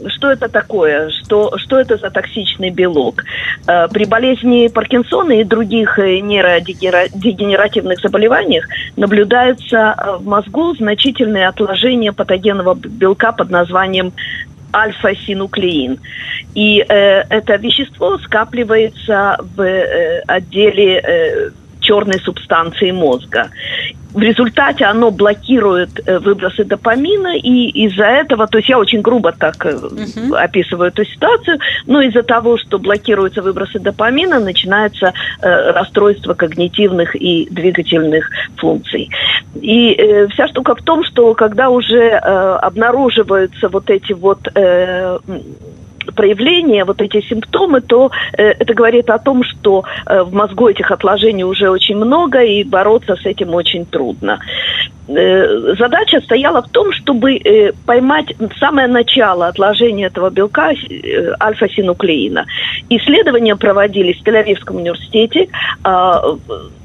что 0.07 0.31
это 0.31 0.49
такое? 0.49 1.11
Что, 1.11 1.55
что 1.57 1.79
это 1.79 1.97
за 1.97 2.09
токсичный 2.09 2.71
белок? 2.71 3.23
Э, 3.67 3.87
при 3.89 4.05
болезни 4.05 4.69
Паркинсона 4.69 5.33
и 5.33 5.43
других 5.43 5.99
э, 5.99 6.19
нейродегенеративных 6.19 7.99
заболеваниях 7.99 8.65
наблюдается 8.95 9.77
э, 9.77 10.17
в 10.17 10.25
мозгу 10.25 10.73
значительное 10.73 11.49
отложение 11.49 12.11
патогенного 12.11 12.73
белка 12.73 13.33
под 13.33 13.51
названием 13.51 14.13
альфа-синуклеин. 14.73 15.99
И 16.55 16.79
э, 16.79 17.23
это 17.29 17.55
вещество 17.55 18.17
скапливается 18.19 19.37
в 19.55 19.61
э, 19.61 20.21
отделе 20.27 20.99
э, 20.99 21.49
черной 21.87 22.19
субстанции 22.19 22.91
мозга. 22.91 23.49
в 24.13 24.19
результате 24.19 24.85
оно 24.85 25.11
блокирует 25.11 25.89
э, 26.05 26.19
выбросы 26.19 26.63
допамина, 26.63 27.37
и 27.37 27.69
из-за 27.85 28.05
этого, 28.05 28.47
то 28.47 28.57
есть 28.57 28.69
я 28.69 28.79
очень 28.79 29.01
грубо 29.01 29.31
так 29.31 29.65
э, 29.65 29.77
описываю 30.33 30.89
эту 30.89 31.05
ситуацию, 31.05 31.59
но 31.85 32.01
из-за 32.01 32.23
того, 32.23 32.57
что 32.57 32.79
блокируются 32.79 33.41
выбросы 33.41 33.79
допамина, 33.79 34.39
начинается 34.39 35.13
э, 35.41 35.71
расстройство 35.71 36.33
когнитивных 36.33 37.15
и 37.15 37.47
двигательных 37.51 38.29
функций. 38.57 39.09
И 39.55 39.93
э, 39.93 40.27
вся 40.27 40.47
штука 40.47 40.75
в 40.75 40.81
том, 40.81 41.03
что 41.03 41.33
когда 41.33 41.69
уже 41.69 42.03
э, 42.03 42.19
обнаруживаются 42.19 43.69
вот 43.69 43.89
эти 43.89 44.13
вот 44.13 44.39
э, 44.55 45.19
проявления, 46.15 46.85
вот 46.85 47.01
эти 47.01 47.21
симптомы, 47.21 47.81
то 47.81 48.11
э, 48.37 48.43
это 48.59 48.73
говорит 48.73 49.09
о 49.09 49.19
том, 49.19 49.43
что 49.43 49.83
э, 50.05 50.23
в 50.23 50.33
мозгу 50.33 50.67
этих 50.67 50.91
отложений 50.91 51.45
уже 51.45 51.69
очень 51.69 51.97
много, 51.97 52.41
и 52.41 52.63
бороться 52.63 53.15
с 53.15 53.25
этим 53.25 53.53
очень 53.53 53.85
трудно. 53.85 54.39
Э, 55.07 55.75
задача 55.79 56.19
стояла 56.21 56.61
в 56.61 56.69
том, 56.69 56.91
чтобы 56.91 57.37
э, 57.37 57.71
поймать 57.85 58.33
самое 58.59 58.87
начало 58.87 59.47
отложения 59.47 60.07
этого 60.07 60.29
белка 60.29 60.71
э, 60.71 61.33
альфа-синуклеина. 61.39 62.45
Исследования 62.89 63.55
проводились 63.55 64.19
в 64.19 64.23
Тель-Авивском 64.23 64.77
университете. 64.77 65.47
А, 65.83 66.21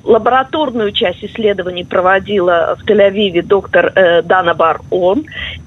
лабораторную 0.05 0.93
часть 0.93 1.25
исследований 1.25 1.85
проводила 1.85 2.77
в 2.79 2.85
Тель-Авиве 2.85 3.43
доктор 3.43 3.93
э, 3.95 4.23
Дана 4.23 4.55
Бар-Он, 4.55 5.25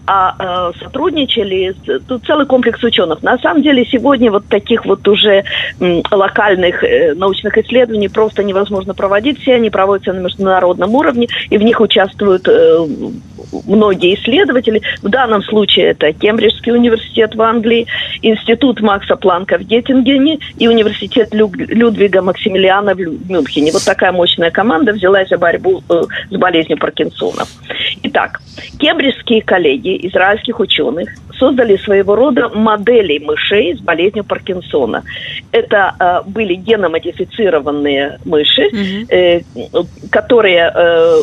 а 0.07 0.71
э, 0.73 0.79
сотрудничали 0.83 1.75
тут 2.07 2.25
целый 2.25 2.45
комплекс 2.45 2.83
ученых. 2.83 3.23
На 3.23 3.37
самом 3.39 3.63
деле 3.63 3.85
сегодня 3.85 4.31
вот 4.31 4.45
таких 4.47 4.85
вот 4.85 5.07
уже 5.07 5.43
м, 5.79 6.03
локальных 6.11 6.83
э, 6.83 7.13
научных 7.15 7.57
исследований 7.57 8.09
просто 8.09 8.43
невозможно 8.43 8.93
проводить. 8.93 9.39
Все 9.39 9.55
они 9.55 9.69
проводятся 9.69 10.13
на 10.13 10.19
международном 10.19 10.93
уровне, 10.93 11.27
и 11.49 11.57
в 11.57 11.63
них 11.63 11.79
участвуют 11.79 12.47
э, 12.47 12.85
многие 13.65 14.15
исследователи. 14.15 14.81
В 15.01 15.09
данном 15.09 15.43
случае 15.43 15.87
это 15.87 16.11
Кембриджский 16.13 16.71
университет 16.71 17.35
в 17.35 17.41
Англии, 17.41 17.87
Институт 18.21 18.81
Макса 18.81 19.15
Планка 19.15 19.57
в 19.57 19.63
Геттингене 19.63 20.39
и 20.57 20.67
Университет 20.67 21.33
Лю- 21.33 21.51
Людвига 21.55 22.21
Максимилиана 22.21 22.93
в 22.95 22.99
Мюнхене. 22.99 23.71
Вот 23.71 23.83
такая 23.85 24.11
мощная 24.11 24.51
команда 24.51 24.93
взялась 24.93 25.29
за 25.29 25.37
борьбу 25.37 25.81
э, 25.89 26.03
с 26.29 26.37
болезнью 26.37 26.77
Паркинсона. 26.77 27.43
Итак, 28.03 28.39
кембриджские 28.79 29.41
коллеги 29.41 30.07
израильских 30.07 30.59
ученых 30.59 31.09
создали 31.39 31.77
своего 31.77 32.15
рода 32.15 32.49
модели 32.49 33.19
мышей 33.19 33.75
с 33.75 33.79
болезнью 33.81 34.23
Паркинсона. 34.23 35.03
Это 35.51 35.95
э, 35.99 36.29
были 36.29 36.55
геномодифицированные 36.55 38.19
мыши, 38.25 38.69
э, 39.09 39.41
которые, 40.09 40.71
э, 40.73 41.19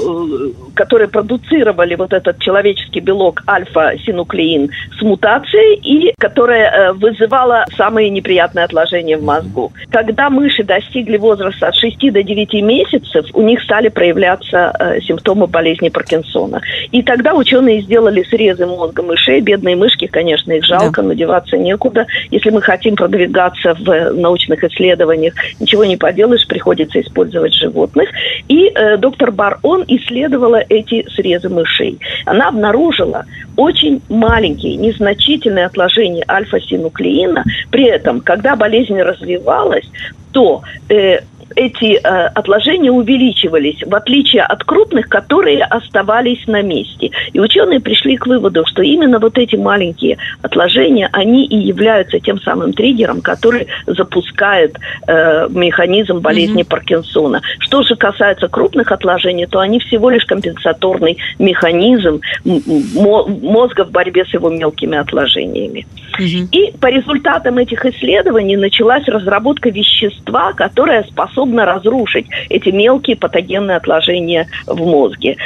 которые 0.75 1.09
продуцировали 1.09 1.95
вот 1.95 2.13
этот 2.13 2.22
человеческий 2.39 3.01
белок 3.01 3.43
альфа-синуклеин 3.49 4.71
с 4.99 5.03
мутацией 5.03 5.77
и 5.83 6.15
которая 6.19 6.71
э, 6.71 6.93
вызывала 6.93 7.65
самые 7.77 8.11
неприятные 8.11 8.65
отложения 8.65 9.17
в 9.17 9.25
мозгу. 9.25 9.73
Когда 9.91 10.31
мыши 10.31 10.65
достигли 10.65 11.17
возраста 11.17 11.69
от 11.69 11.75
6 11.75 12.13
до 12.13 12.23
9 12.23 12.55
месяцев, 12.63 13.27
у 13.33 13.43
них 13.43 13.63
стали 13.63 13.89
проявляться 13.89 14.73
э, 14.79 15.01
симптомы 15.01 15.47
болезни 15.47 15.89
Паркинсона. 15.89 16.61
И 16.91 17.03
тогда 17.03 17.35
ученые 17.35 17.83
сделали 17.83 18.23
срезы 18.25 18.67
мозга 18.67 19.03
мышей. 19.03 19.41
Бедные 19.41 19.77
мышки, 19.77 20.07
конечно, 20.07 20.53
их 20.53 20.65
жалко, 20.65 21.03
но 21.03 21.13
деваться 21.13 21.57
некуда. 21.57 22.07
Если 22.31 22.51
мы 22.51 22.63
хотим 22.63 22.97
продвигаться 22.97 23.75
в 23.75 23.91
э, 23.91 24.11
научных 24.13 24.63
исследованиях, 24.65 25.35
ничего 25.61 25.85
не 25.85 25.97
поделаешь, 25.97 26.47
приходится 26.47 27.01
использовать 27.01 27.55
животных. 27.55 28.09
И 28.49 28.69
э, 28.69 28.97
доктор 28.97 29.33
Бар-Он 29.33 29.85
исследовала 29.89 30.63
эти 30.69 31.09
срезы 31.11 31.49
мышей. 31.49 31.99
Она 32.25 32.49
обнаружила 32.49 33.25
очень 33.57 34.01
маленькие, 34.09 34.77
незначительные 34.77 35.67
отложения 35.67 36.25
альфа-синуклеина. 36.29 37.45
При 37.71 37.85
этом, 37.85 38.21
когда 38.21 38.57
болезнь 38.57 38.99
развивалась, 39.01 39.89
то 40.33 40.63
э, 40.89 41.21
эти 41.57 41.95
э, 41.95 42.27
отложения 42.35 42.91
увеличивались, 42.91 43.83
в 43.85 43.95
отличие 43.95 44.43
от 44.43 44.65
крупных, 44.65 45.09
которые 45.09 45.65
оставались 45.65 46.47
на 46.47 46.63
месте. 46.63 47.11
И 47.33 47.41
ученые 47.41 47.81
пришли 47.81 48.17
к 48.17 48.27
выводу, 48.27 48.65
что 48.67 48.83
именно 48.83 49.19
вот 49.19 49.39
эти 49.39 49.57
маленькие 49.57 50.19
отложения, 50.43 51.09
они 51.13 51.45
и 51.47 51.57
являются 51.57 52.19
тем 52.21 52.41
самым 52.41 52.73
триггером, 52.73 53.21
который 53.21 53.67
запускает 53.87 54.77
э, 55.07 55.49
механизм 55.51 56.21
болезни 56.21 56.63
Паркинсона. 56.63 57.43
Что 57.59 57.83
же 57.83 57.97
касается 57.97 58.49
крупных 58.49 58.93
отложений, 58.93 59.47
то 59.47 59.61
они 59.61 59.79
всего 59.81 60.11
лишь 60.11 60.25
компенсаторный 60.25 61.19
механизм 61.39 62.21
мозга 62.45 63.85
в 63.85 63.91
борьбе 63.91 64.25
с 64.25 64.33
его 64.35 64.51
мелкими 64.51 64.97
отложениями. 64.99 65.87
И 66.21 66.73
по 66.81 66.87
результатам 66.87 67.59
этих 67.59 67.85
исследований 67.87 68.57
началась 68.57 69.07
разработка 69.07 69.71
вещества, 69.71 70.53
которое 70.53 71.05
способно 71.05 71.42
разрушить 71.65 72.27
эти 72.49 72.71
мелкие 72.71 73.17
патогенные 73.17 73.77
отложения 73.77 74.47
в 74.67 74.79
мозге. 74.79 75.37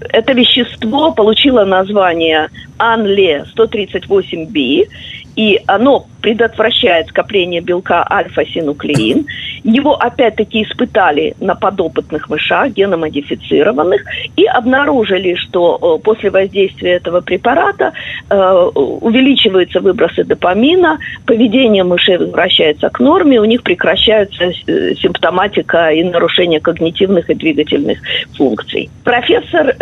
Это 0.00 0.32
вещество 0.32 1.12
получило 1.12 1.64
название 1.64 2.48
АНЛЕ 2.78 3.46
138B, 3.56 4.88
и 5.36 5.60
оно 5.66 6.06
предотвращает 6.24 7.08
скопление 7.08 7.60
белка 7.60 8.06
альфа-синуклеин. 8.10 9.26
Его 9.62 9.94
опять-таки 9.94 10.62
испытали 10.62 11.34
на 11.38 11.54
подопытных 11.54 12.30
мышах, 12.30 12.70
геномодифицированных, 12.70 14.02
и 14.36 14.46
обнаружили, 14.46 15.34
что 15.34 15.98
э, 15.98 16.02
после 16.02 16.30
воздействия 16.30 16.92
этого 16.92 17.20
препарата 17.20 17.92
э, 18.30 18.70
увеличиваются 18.74 19.80
выбросы 19.80 20.24
допамина, 20.24 20.98
поведение 21.26 21.84
мышей 21.84 22.16
возвращается 22.16 22.88
к 22.88 23.00
норме, 23.00 23.38
у 23.38 23.44
них 23.44 23.62
прекращаются 23.62 24.44
э, 24.44 24.94
симптоматика 24.94 25.90
и 25.90 26.02
нарушение 26.04 26.60
когнитивных 26.60 27.28
и 27.28 27.34
двигательных 27.34 27.98
функций. 28.36 28.88
Профессор 29.04 29.74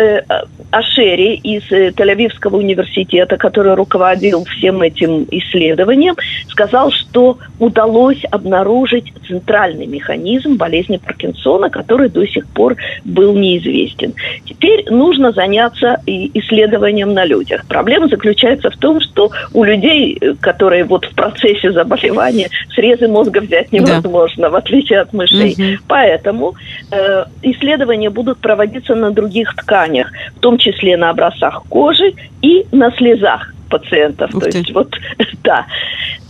Ашери 0.72 1.34
из 1.34 1.62
Тель-Авивского 1.70 2.56
университета, 2.56 3.36
который 3.36 3.74
руководил 3.74 4.44
всем 4.44 4.82
этим 4.82 5.26
исследованием, 5.42 6.16
сказал, 6.48 6.90
что 6.90 7.38
удалось 7.58 8.22
обнаружить 8.30 9.12
центральный 9.26 9.86
механизм 9.86 10.56
болезни 10.56 10.96
Паркинсона, 10.96 11.70
который 11.70 12.08
до 12.08 12.26
сих 12.26 12.46
пор 12.48 12.76
был 13.04 13.34
неизвестен. 13.34 14.14
Теперь 14.44 14.84
нужно 14.90 15.32
заняться 15.32 16.00
исследованием 16.06 17.14
на 17.14 17.24
людях. 17.24 17.64
Проблема 17.68 18.08
заключается 18.08 18.70
в 18.70 18.76
том, 18.76 19.00
что 19.00 19.30
у 19.54 19.64
людей, 19.64 20.18
которые 20.40 20.84
вот 20.84 21.04
в 21.04 21.14
процессе 21.14 21.72
заболевания, 21.72 22.48
срезы 22.74 23.08
мозга 23.08 23.40
взять 23.40 23.72
невозможно, 23.72 24.50
в 24.50 24.56
отличие 24.56 25.00
от 25.00 25.12
мышей. 25.12 25.54
Мгм. 25.56 25.78
Поэтому 25.88 26.54
э, 26.90 27.24
исследования 27.42 28.10
будут 28.10 28.38
проводиться 28.38 28.94
на 28.94 29.10
других 29.10 29.54
тканях, 29.54 30.12
в 30.36 30.40
том 30.40 30.58
числе 30.58 30.96
на 30.96 31.10
образцах 31.10 31.62
кожи 31.68 32.12
и 32.42 32.66
на 32.72 32.90
слезах 32.92 33.52
пациентов. 33.76 34.34
Ух 34.34 34.44
То 34.44 34.50
ты. 34.50 34.58
есть 34.58 34.72
вот, 34.72 34.88
да. 35.44 35.66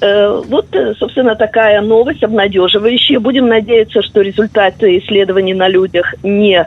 Э, 0.01 0.41
Вот, 0.49 0.67
э, 0.75 0.95
собственно, 0.99 1.35
такая 1.37 1.81
новость 1.83 2.23
обнадеживающая. 2.25 3.21
Будем 3.21 3.49
надеяться, 3.49 4.01
что 4.03 4.21
результаты 4.23 4.99
исследований 4.99 5.55
на 5.55 5.69
людях 5.69 6.15
не 6.23 6.57
э, 6.57 6.67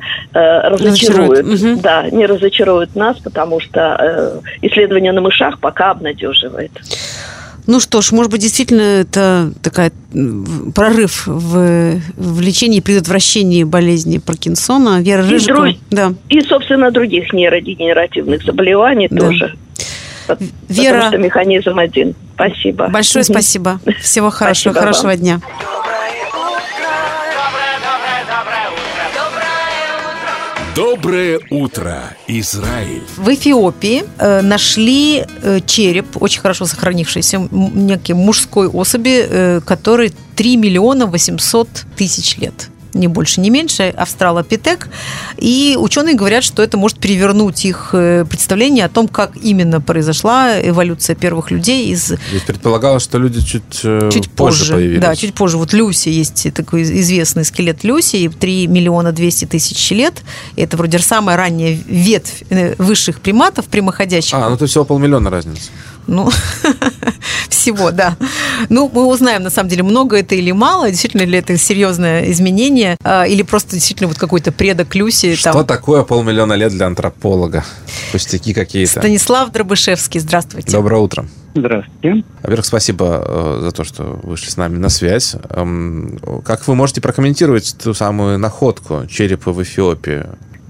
разочаруют. 0.69 1.45
Мгм. 1.47 1.79
Да, 1.81 2.09
не 2.11 2.25
разочаруют 2.25 2.95
нас, 2.95 3.17
потому 3.19 3.59
что 3.59 4.41
исследование 4.61 5.11
на 5.13 5.21
мышах 5.21 5.59
пока 5.59 5.91
обнадеживает. 5.91 6.71
Ну 7.67 7.79
что 7.79 8.01
ж, 8.01 8.11
может 8.11 8.31
быть, 8.31 8.41
действительно 8.41 8.81
это 9.01 9.51
такая 9.63 9.91
прорыв 10.75 11.25
в, 11.25 11.99
в 12.15 12.41
лечении 12.41 12.77
и 12.77 12.81
предотвращении 12.81 13.63
болезни 13.63 14.19
Паркинсона. 14.19 15.01
Вера 15.01 15.23
И 15.25 15.31
Рыжикова. 15.31 15.65
друг- 15.65 15.77
Да. 15.89 16.13
И, 16.29 16.41
собственно, 16.41 16.91
других 16.91 17.33
нейродегенеративных 17.33 18.43
заболеваний 18.43 19.07
Да. 19.09 19.19
тоже. 19.19 19.55
Вера- 20.69 20.93
Потому 20.95 21.07
что 21.11 21.17
механизм 21.17 21.77
один. 21.79 22.15
Спасибо. 22.35 22.87
Большое 22.89 23.23
спасибо. 23.23 23.79
Всего 24.01 24.29
хорошего, 24.29 24.73
Спасибо 24.73 24.79
хорошего 24.79 25.07
вам. 25.09 25.17
дня. 25.17 25.39
Доброе 30.75 31.39
утро, 31.51 32.01
Израиль. 32.27 33.01
В 33.15 33.29
Эфиопии 33.33 34.03
э, 34.19 34.41
нашли 34.41 35.23
э, 35.41 35.61
череп, 35.65 36.21
очень 36.21 36.41
хорошо 36.41 36.65
сохранившийся, 36.65 37.47
некий 37.51 38.13
мужской 38.13 38.67
особи, 38.67 39.25
э, 39.29 39.61
который 39.65 40.11
3 40.35 40.57
миллиона 40.57 41.05
800 41.05 41.69
тысяч 41.95 42.37
лет. 42.37 42.69
Ни 42.95 43.07
больше, 43.07 43.41
ни 43.41 43.49
меньше, 43.49 43.93
австралопитек. 43.95 44.89
И 45.37 45.77
ученые 45.79 46.15
говорят, 46.15 46.43
что 46.43 46.63
это 46.63 46.77
может 46.77 46.99
перевернуть 46.99 47.65
их 47.65 47.89
э, 47.93 48.25
представление 48.27 48.85
о 48.85 48.89
том, 48.89 49.07
как 49.07 49.31
именно 49.41 49.81
произошла 49.81 50.59
эволюция 50.61 51.15
первых 51.15 51.51
людей 51.51 51.89
из 51.89 52.05
Здесь 52.05 52.41
предполагалось, 52.45 53.03
что 53.03 53.17
люди 53.17 53.41
чуть, 53.41 53.81
э, 53.83 54.09
чуть 54.11 54.29
позже, 54.31 54.59
позже. 54.59 54.73
появились. 54.73 55.01
Да, 55.01 55.15
чуть 55.15 55.33
позже. 55.33 55.57
Вот 55.57 55.73
Люси 55.73 56.09
есть 56.09 56.53
такой 56.53 56.83
известный 56.83 57.45
скелет 57.45 57.83
Люси, 57.83 58.29
3 58.29 58.67
миллиона 58.67 59.11
200 59.11 59.45
тысяч 59.45 59.91
лет. 59.91 60.15
Это 60.55 60.77
вроде 60.77 60.99
самая 60.99 61.37
ранняя 61.37 61.77
ветвь 61.85 62.43
э, 62.49 62.75
высших 62.77 63.19
приматов, 63.19 63.65
прямоходящих. 63.65 64.33
А, 64.33 64.49
ну 64.49 64.57
то 64.57 64.65
всего 64.65 64.85
полмиллиона 64.85 65.29
разница. 65.29 65.69
Ну, 66.07 66.29
всего, 67.49 67.91
да. 67.91 68.15
Ну, 68.69 68.89
мы 68.93 69.05
узнаем, 69.05 69.43
на 69.43 69.49
самом 69.49 69.69
деле, 69.69 69.83
много 69.83 70.17
это 70.17 70.35
или 70.35 70.51
мало, 70.51 70.89
действительно 70.89 71.23
ли 71.23 71.37
это 71.37 71.57
серьезное 71.57 72.29
изменение, 72.31 72.97
а, 73.03 73.25
или 73.25 73.41
просто 73.41 73.71
действительно 73.71 74.07
вот 74.07 74.17
какой-то 74.17 74.51
предок 74.51 74.93
Люси. 74.95 75.35
Что 75.35 75.53
там. 75.53 75.65
такое 75.65 76.03
полмиллиона 76.03 76.53
лет 76.53 76.71
для 76.71 76.87
антрополога? 76.87 77.63
Пустяки 78.11 78.53
какие-то. 78.53 78.99
Станислав 78.99 79.51
Дробышевский, 79.51 80.19
здравствуйте. 80.19 80.71
Доброе 80.71 81.01
утро. 81.01 81.25
Здравствуйте. 81.55 82.23
Во-первых, 82.43 82.65
спасибо 82.65 83.23
э, 83.25 83.59
за 83.61 83.71
то, 83.71 83.83
что 83.85 84.19
вышли 84.23 84.49
с 84.49 84.57
нами 84.57 84.77
на 84.77 84.89
связь. 84.89 85.35
Эм, 85.49 86.19
Как 86.43 86.67
вы 86.67 86.75
можете 86.75 86.99
прокомментировать 86.99 87.75
ту 87.81 87.93
самую 87.93 88.37
находку 88.37 89.05
черепа 89.07 89.53
в 89.53 89.63
Эфиопии? 89.63 90.25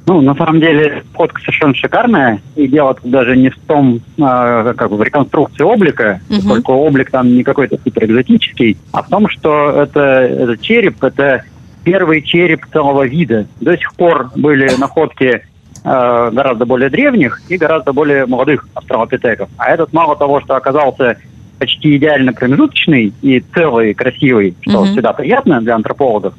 Ну, 0.08 0.22
на 0.22 0.36
самом 0.36 0.60
деле, 0.60 1.04
фотка 1.14 1.42
совершенно 1.42 1.74
шикарная. 1.74 2.40
И 2.56 2.68
дело 2.68 2.94
тут 2.94 3.10
даже 3.10 3.36
не 3.36 3.50
в 3.50 3.58
том, 3.68 4.02
а, 4.22 4.74
как 4.74 4.92
бы 4.92 4.98
в 4.98 5.04
реконструкции 5.04 5.64
облика, 5.64 6.20
Мгм. 6.30 6.42
поскольку 6.42 6.74
облик 6.74 7.10
там 7.10 7.36
не 7.36 7.44
какой-то 7.44 7.78
суперэкзотический, 7.84 8.78
а 8.92 9.02
в 9.02 9.10
том, 9.10 9.28
что 9.30 9.72
это, 9.72 10.00
этот 10.00 10.62
череп, 10.62 11.04
это 11.04 11.44
первый 11.84 12.22
череп 12.22 12.66
целого 12.72 13.06
вида. 13.08 13.48
До 13.62 13.76
сих 13.78 13.94
пор 13.96 14.30
были 14.36 14.70
находки 14.80 15.42
э, 15.84 16.30
гораздо 16.34 16.66
более 16.66 16.90
древних 16.90 17.42
и 17.50 17.58
гораздо 17.58 17.94
более 17.94 18.26
молодых 18.26 18.68
австралопитеков. 18.74 19.50
А 19.58 19.72
этот 19.72 19.94
мало 19.94 20.16
того, 20.16 20.42
что 20.42 20.56
оказался 20.56 21.18
почти 21.60 21.96
идеально 21.96 22.34
промежуточный 22.34 23.14
и 23.22 23.40
целый, 23.54 23.94
красивый, 23.94 24.56
что 24.62 24.82
Мгм. 24.84 24.92
всегда 24.92 25.14
приятно 25.14 25.62
для 25.62 25.76
антропологов, 25.76 26.34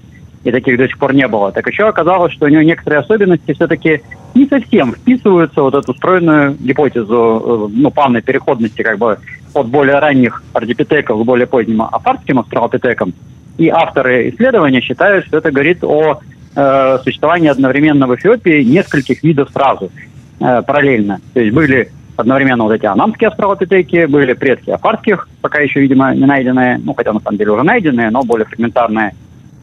и 0.47 0.53
таких 0.53 0.79
до 0.79 0.87
сих 0.87 0.97
пор 0.97 1.13
не 1.13 1.27
было, 1.27 1.51
так 1.51 1.67
еще 1.67 1.89
оказалось, 1.89 2.33
что 2.33 2.47
у 2.47 2.49
него 2.49 2.63
некоторые 2.63 3.01
особенности 3.01 3.53
все-таки 3.53 4.03
не 4.33 4.47
совсем 4.47 4.95
вписываются 4.95 5.61
вот 5.61 5.75
эту 5.75 5.93
стройную 5.93 6.57
гипотезу 6.61 7.69
э, 7.69 7.73
ну, 7.75 7.91
плавной 7.91 8.23
переходности 8.23 8.83
как 8.83 8.97
бы 8.97 9.19
от 9.55 9.67
более 9.67 9.99
ранних 9.99 10.45
ардипитеков 10.53 11.21
к 11.21 11.25
более 11.25 11.49
поздним 11.49 11.83
афарским 11.83 12.39
австралопитекам. 12.39 13.13
И 13.59 13.69
авторы 13.69 14.31
исследования 14.31 14.81
считают, 14.81 15.27
что 15.27 15.39
это 15.39 15.51
говорит 15.51 15.83
о 15.83 16.21
э, 16.55 16.99
существовании 17.03 17.49
одновременно 17.49 18.07
в 18.07 18.15
Эфиопии 18.15 18.63
нескольких 18.63 19.25
видов 19.25 19.51
сразу, 19.53 19.91
э, 20.39 20.63
параллельно. 20.63 21.19
То 21.35 21.41
есть 21.41 21.53
были 21.53 21.91
одновременно 22.17 22.63
вот 22.63 22.73
эти 22.73 22.87
анамские 22.87 23.29
австралопитеки, 23.29 24.07
были 24.07 24.35
предки 24.35 24.71
афарских, 24.71 25.29
пока 25.41 25.59
еще, 25.59 25.81
видимо, 25.81 26.15
не 26.15 26.25
найденные, 26.25 26.79
ну, 26.79 26.95
хотя 26.95 27.13
на 27.13 27.19
самом 27.19 27.37
деле 27.37 27.51
уже 27.51 27.65
найденные, 27.65 28.11
но 28.11 28.23
более 28.23 28.47
фрагментарные. 28.47 29.13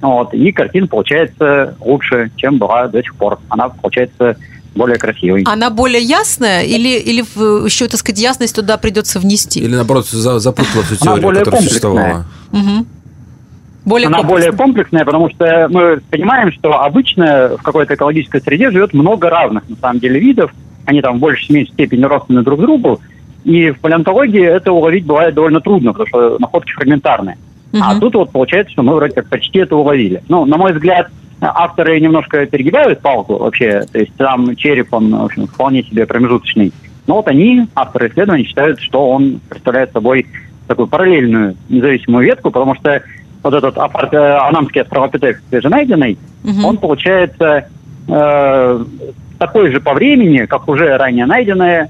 Вот, 0.03 0.33
и 0.33 0.51
картина 0.51 0.85
получается 0.87 1.75
лучше, 1.79 2.29
чем 2.35 2.57
была 2.57 2.87
до 2.89 3.01
сих 3.01 3.15
пор. 3.15 3.39
Она 3.47 3.69
получается 3.69 4.35
более 4.75 4.97
красивой. 4.97 5.43
Она 5.45 5.69
более 5.69 6.01
ясная 6.01 6.63
или, 6.63 6.99
или 6.99 7.21
еще, 7.65 7.87
так 7.87 7.99
сказать, 8.01 8.19
ясность 8.19 8.53
туда 8.53 8.77
придется 8.77 9.19
внести? 9.19 9.61
Или, 9.61 9.75
наоборот, 9.75 10.05
за- 10.05 10.39
запутала 10.39 10.83
всю 10.83 10.95
Она 10.95 11.05
теорию, 11.05 11.23
более 11.23 11.39
которая 11.39 11.61
комплексная. 11.61 11.69
существовала? 11.69 12.25
Мгм. 12.51 12.87
Более 13.85 14.07
Она 14.07 14.17
комплексная. 14.17 14.51
более 14.51 14.57
комплексная, 14.57 15.05
потому 15.05 15.29
что 15.29 15.67
мы 15.69 16.01
понимаем, 16.11 16.51
что 16.51 16.81
обычно 16.81 17.55
в 17.57 17.61
какой-то 17.63 17.95
экологической 17.95 18.41
среде 18.41 18.71
живет 18.71 18.93
много 18.93 19.29
разных, 19.29 19.67
на 19.69 19.75
самом 19.77 19.99
деле, 19.99 20.19
видов. 20.19 20.51
Они 20.85 21.01
там 21.01 21.17
в 21.17 21.19
большей 21.21 21.45
или 21.47 21.55
меньшей 21.59 21.73
степени 21.73 22.03
родственны 22.03 22.43
друг 22.43 22.59
другу. 22.59 22.99
И 23.45 23.71
в 23.71 23.79
палеонтологии 23.79 24.43
это 24.43 24.73
уловить 24.73 25.05
бывает 25.05 25.33
довольно 25.33 25.61
трудно, 25.61 25.93
потому 25.93 26.07
что 26.09 26.37
находки 26.39 26.71
фрагментарные. 26.73 27.37
А 27.81 27.99
тут 27.99 28.13
вот 28.15 28.31
получается, 28.31 28.71
что 28.73 28.83
мы 28.83 28.95
вроде 28.95 29.15
как 29.15 29.27
почти 29.27 29.59
это 29.59 29.75
уловили. 29.75 30.21
Ну, 30.29 30.45
на 30.45 30.57
мой 30.57 30.73
взгляд, 30.73 31.09
авторы 31.41 31.99
немножко 31.99 32.45
перегибают 32.45 33.01
палку 33.01 33.37
вообще. 33.37 33.81
То 33.91 33.99
есть 33.99 34.13
там 34.15 34.55
череп, 34.55 34.93
он, 34.93 35.15
в 35.15 35.23
общем, 35.25 35.47
вполне 35.47 35.83
себе 35.83 36.05
промежуточный. 36.05 36.71
Но 37.07 37.15
вот 37.15 37.27
они, 37.27 37.67
авторы 37.75 38.09
исследований, 38.09 38.45
считают, 38.45 38.79
что 38.79 39.09
он 39.09 39.39
представляет 39.49 39.91
собой 39.91 40.27
такую 40.67 40.87
параллельную 40.87 41.55
независимую 41.67 42.25
ветку, 42.25 42.51
потому 42.51 42.75
что 42.75 43.01
вот 43.41 43.53
этот 43.53 43.75
апар- 43.75 44.09
э, 44.13 44.37
анамский 44.47 44.81
австралопитек 44.81 45.41
свеженайденный, 45.49 46.17
Мгм. 46.43 46.65
он 46.65 46.77
получается 46.77 47.67
э, 48.07 48.85
такой 49.39 49.71
же 49.71 49.79
по 49.81 49.93
времени, 49.93 50.45
как 50.45 50.67
уже 50.69 50.95
ранее 50.97 51.25
аф- 51.25 51.89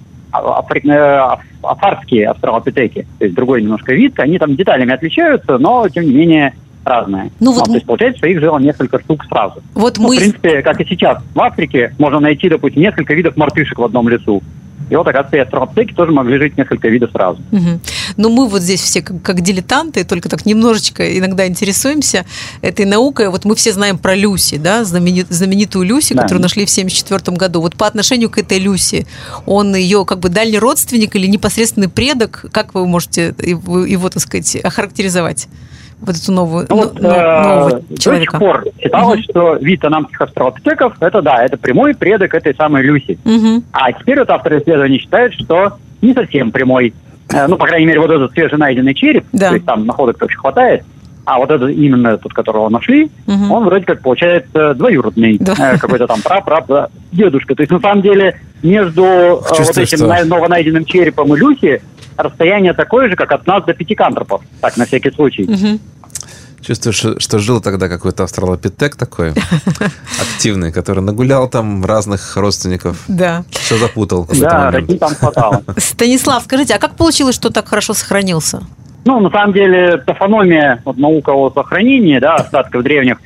афарские 1.61 2.29
австралопитеки. 2.29 3.05
То 3.19 3.25
есть 3.25 3.35
другой 3.35 3.61
немножко 3.61 3.93
вид. 3.93 4.19
Они 4.19 4.37
там 4.39 4.55
деталями 4.55 4.93
отличаются, 4.93 5.57
но 5.57 5.87
тем 5.89 6.05
не 6.05 6.13
менее 6.13 6.53
разные. 6.85 7.31
Ну 7.39 7.53
вот 7.53 7.65
то 7.65 7.69
м- 7.71 7.75
есть 7.75 7.85
получается, 7.85 8.17
что 8.19 8.27
их 8.27 8.39
жило 8.39 8.57
несколько 8.59 8.99
штук 8.99 9.23
сразу. 9.25 9.61
Вот 9.73 9.97
Ну, 9.97 10.07
мы... 10.09 10.15
в 10.15 10.19
принципе, 10.19 10.61
как 10.61 10.81
и 10.81 10.85
сейчас. 10.85 11.23
В 11.33 11.41
Африке 11.41 11.93
можно 11.97 12.19
найти, 12.19 12.49
допустим, 12.49 12.81
несколько 12.81 13.13
видов 13.13 13.37
мартышек 13.37 13.77
в 13.79 13.83
одном 13.83 14.09
лесу. 14.09 14.41
И 14.89 14.95
вот, 14.95 15.07
оказывается, 15.07 15.37
и 15.37 15.39
австралопитеки 15.39 15.93
тоже 15.93 16.11
могли 16.11 16.37
жить 16.37 16.57
несколько 16.57 16.87
видов 16.87 17.11
сразу. 17.11 17.41
Мгм. 17.51 17.79
Ну, 18.17 18.29
мы 18.29 18.47
вот 18.47 18.61
здесь 18.61 18.81
все 18.81 19.01
как, 19.01 19.21
как 19.21 19.41
дилетанты, 19.41 20.03
только 20.03 20.29
так 20.29 20.45
немножечко 20.45 21.17
иногда 21.17 21.47
интересуемся 21.47 22.25
этой 22.61 22.85
наукой. 22.85 23.29
Вот 23.29 23.45
мы 23.45 23.55
все 23.55 23.71
знаем 23.71 23.97
про 23.97 24.15
Люси, 24.15 24.57
да, 24.57 24.83
знамени- 24.83 25.25
знаменитую 25.29 25.85
Люси, 25.85 26.13
Да. 26.13 26.23
которую 26.23 26.41
нашли 26.43 26.65
в 26.65 26.69
1974 26.69 27.37
году. 27.37 27.61
Вот 27.61 27.75
по 27.75 27.87
отношению 27.87 28.29
к 28.29 28.37
этой 28.37 28.59
Люси, 28.59 29.07
он 29.45 29.75
ее 29.75 30.05
как 30.05 30.19
бы 30.19 30.29
дальний 30.29 30.59
родственник 30.59 31.15
или 31.15 31.27
непосредственный 31.27 31.89
предок? 31.89 32.45
Как 32.51 32.73
вы 32.73 32.85
можете 32.87 33.33
его, 33.41 33.85
его, 33.85 34.09
так 34.09 34.21
сказать, 34.21 34.55
охарактеризовать? 34.57 35.47
Вот 36.05 36.15
эту 36.17 36.31
новую, 36.33 36.65
Ну, 36.69 36.75
вот, 36.75 36.99
э, 36.99 37.01
нового 37.01 37.69
До 37.69 37.87
сих 37.89 37.99
человека. 37.99 38.37
пор 38.37 38.65
считалось, 38.81 39.19
Мгм. 39.19 39.23
что 39.29 39.55
вид 39.55 39.85
анамских 39.85 40.19
австралопитеков, 40.21 40.93
это 40.99 41.21
да, 41.21 41.43
это 41.43 41.57
прямой 41.57 41.93
предок 41.95 42.33
этой 42.33 42.53
самой 42.55 42.83
Люси. 42.83 43.17
Мгм. 43.23 43.63
А 43.71 43.91
теперь 43.93 44.19
вот 44.19 44.29
авторы 44.29 44.59
исследований 44.59 44.99
считают, 44.99 45.33
что 45.33 45.73
не 46.01 46.13
совсем 46.13 46.51
прямой. 46.51 46.93
Э, 47.33 47.47
Ну, 47.47 47.55
по 47.55 47.65
крайней 47.65 47.85
мере, 47.87 47.99
вот 48.01 48.11
этот 48.11 48.31
свеженайденный 48.33 48.93
череп, 48.93 49.23
Да. 49.31 49.47
то 49.49 49.53
есть 49.55 49.65
там 49.65 49.85
находок 49.85 50.19
вообще 50.19 50.37
хватает, 50.37 50.83
а 51.25 51.39
вот 51.39 51.49
этот 51.51 51.69
именно 51.71 52.17
тот, 52.17 52.33
которого 52.33 52.67
нашли, 52.67 53.09
Мгм. 53.25 53.51
он 53.51 53.63
вроде 53.63 53.85
как 53.85 54.01
получается 54.01 54.73
двоюродный, 54.73 55.37
Да. 55.39 55.53
э, 55.57 55.77
какой-то 55.77 56.05
там 56.05 56.19
пра 56.21 56.89
дедушка. 57.13 57.55
То 57.55 57.61
есть 57.63 57.71
на 57.71 57.79
самом 57.79 58.01
деле 58.01 58.39
между 58.61 59.03
э, 59.05 59.39
вот 59.39 59.77
этим 59.77 59.97
что- 59.99 60.07
най- 60.07 60.25
новонайденным 60.25 60.83
черепом 60.83 61.33
и 61.33 61.37
Люси 61.39 61.81
расстояние 62.17 62.73
такое 62.73 63.09
же, 63.09 63.15
как 63.15 63.31
от 63.31 63.47
нас 63.47 63.63
до 63.63 63.73
пятикантропов. 63.73 64.41
Так, 64.61 64.77
на 64.77 64.85
всякий 64.85 65.09
случай. 65.11 65.43
Мгм. 65.45 65.79
Чувствую, 66.65 66.93
что, 66.93 67.19
что 67.19 67.39
жил 67.39 67.59
тогда 67.61 67.89
какой-то 67.89 68.23
австралопитек 68.23 68.95
такой 68.95 69.33
активный, 70.21 70.71
который 70.71 71.03
нагулял 71.03 71.49
там 71.49 71.83
разных 71.85 72.37
родственников, 72.37 73.03
Да. 73.07 73.43
все 73.49 73.77
запутал 73.77 74.27
Да, 74.39 74.71
родни 74.71 74.97
там 74.97 75.13
хватало. 75.13 75.61
Станислав, 75.77 76.43
скажите, 76.43 76.73
а 76.75 76.79
как 76.79 76.95
получилось, 76.95 77.35
что 77.35 77.49
так 77.49 77.67
хорошо 77.67 77.93
сохранился? 77.93 78.63
Ну, 79.05 79.19
на 79.19 79.29
самом 79.29 79.53
деле, 79.53 79.97
тофономия, 79.97 80.81
вот 80.85 80.97
наука 80.97 81.31
о 81.31 81.51
сохранении, 81.51 82.19
да, 82.19 82.35
остатков 82.35 82.83
древних, 82.83 83.17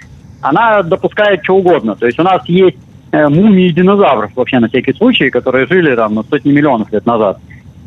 она 0.41 0.81
допускает 0.81 1.43
что 1.43 1.55
угодно. 1.57 1.95
То 1.95 2.07
есть 2.07 2.17
у 2.17 2.23
нас 2.23 2.41
есть 2.47 2.77
э, 3.11 3.27
мумии 3.27 3.69
динозавров, 3.69 4.31
вообще 4.35 4.57
на 4.59 4.69
всякий 4.69 4.93
случай, 4.93 5.29
которые 5.29 5.67
жили 5.67 5.95
там 5.95 6.15
на 6.15 6.23
сотни 6.23 6.51
миллионов 6.51 6.91
лет 6.91 7.05
назад. 7.05 7.37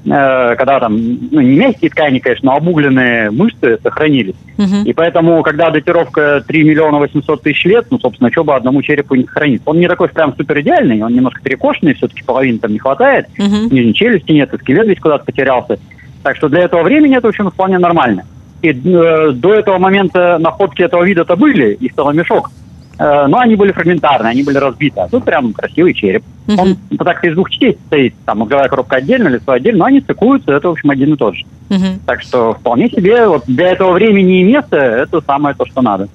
Э, 0.06 0.54
когда 0.56 0.80
там, 0.80 0.96
ну, 1.30 1.40
не 1.40 1.56
мягкие 1.58 1.90
ткани, 1.90 2.20
конечно, 2.20 2.52
но 2.52 2.56
обугленные 2.56 3.30
мышцы 3.30 3.78
сохранились. 3.82 4.34
Мгм. 4.56 4.84
И 4.84 4.92
поэтому, 4.94 5.42
когда 5.42 5.70
датировка 5.70 6.42
3 6.46 6.64
миллиона 6.64 6.98
800 6.98 7.42
тысяч 7.42 7.64
лет, 7.66 7.86
ну, 7.90 7.98
собственно, 7.98 8.32
что 8.32 8.42
бы 8.42 8.54
одному 8.54 8.80
черепу 8.82 9.14
не 9.14 9.24
сохранить. 9.24 9.60
Он 9.66 9.78
не 9.78 9.88
такой 9.88 10.08
прям 10.08 10.34
супер 10.34 10.60
идеальный, 10.60 11.02
он 11.02 11.12
немножко 11.12 11.42
перекошенный, 11.42 11.94
все-таки 11.94 12.22
половины 12.22 12.58
там 12.58 12.72
не 12.72 12.78
хватает 12.78 13.26
Мгм. 13.36 13.68
нижней 13.70 13.94
челюсти 13.94 14.32
нет, 14.32 14.52
и 14.54 14.58
скелет 14.58 14.86
весь 14.86 15.00
куда-то 15.00 15.24
потерялся. 15.24 15.78
Так 16.22 16.36
что 16.36 16.48
для 16.48 16.62
этого 16.62 16.82
времени 16.82 17.16
это, 17.16 17.26
в 17.26 17.30
общем, 17.30 17.50
вполне 17.50 17.78
нормально. 17.78 18.24
И 18.62 18.70
э, 18.70 19.32
до 19.32 19.54
этого 19.54 19.78
момента 19.78 20.38
находки 20.38 20.82
этого 20.82 21.04
вида-то 21.04 21.36
были, 21.36 21.74
их 21.74 21.94
целый 21.94 22.14
мешок. 22.14 22.50
Э, 22.50 22.59
но 23.00 23.38
они 23.38 23.56
были 23.56 23.72
фрагментарные, 23.72 24.32
они 24.32 24.42
были 24.42 24.58
разбиты. 24.58 25.00
А 25.00 25.08
тут 25.08 25.24
прям 25.24 25.54
красивый 25.54 25.94
череп. 25.94 26.22
Мгм. 26.46 26.58
Он 26.58 26.76
так 26.98 27.24
из 27.24 27.34
двух 27.34 27.50
частей 27.50 27.78
состоит. 27.80 28.14
Там 28.26 28.40
мозговая 28.40 28.68
коробка 28.68 28.96
отдельно, 28.96 29.28
лицо 29.28 29.52
отдельно, 29.52 29.80
но 29.80 29.84
они 29.86 30.00
стыкуются, 30.00 30.52
это, 30.52 30.68
в 30.68 30.72
общем, 30.72 30.90
один 30.90 31.14
и 31.14 31.16
тот 31.16 31.34
же. 31.34 31.44
Мгм. 31.70 32.00
Так 32.04 32.20
что 32.20 32.52
вполне 32.52 32.90
себе 32.90 33.26
вот 33.26 33.44
для 33.46 33.68
этого 33.68 33.92
времени 33.92 34.40
и 34.40 34.44
места 34.44 34.76
это 34.76 35.22
самое 35.22 35.54
то, 35.54 35.64
что 35.64 35.80
надо. 35.80 36.08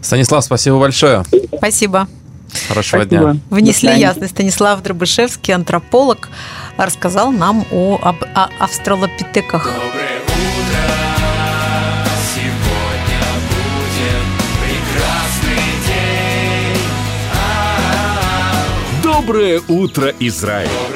Станислав, 0.00 0.42
спасибо 0.44 0.80
большое. 0.80 1.22
Спасибо. 1.56 2.08
Хорошего 2.68 3.02
Спасибо. 3.02 3.32
дня. 3.32 3.36
Внесли 3.50 3.98
ясность. 3.98 4.32
Станислав 4.32 4.82
Дробышевский, 4.82 5.54
антрополог, 5.54 6.28
рассказал 6.76 7.30
нам 7.30 7.64
о, 7.70 7.98
об 8.02 8.16
о 8.34 8.48
австралопитеках. 8.58 9.64
Доброе 9.64 10.01
Доброе 19.24 19.60
утро, 19.68 20.12
Израиль! 20.18 20.91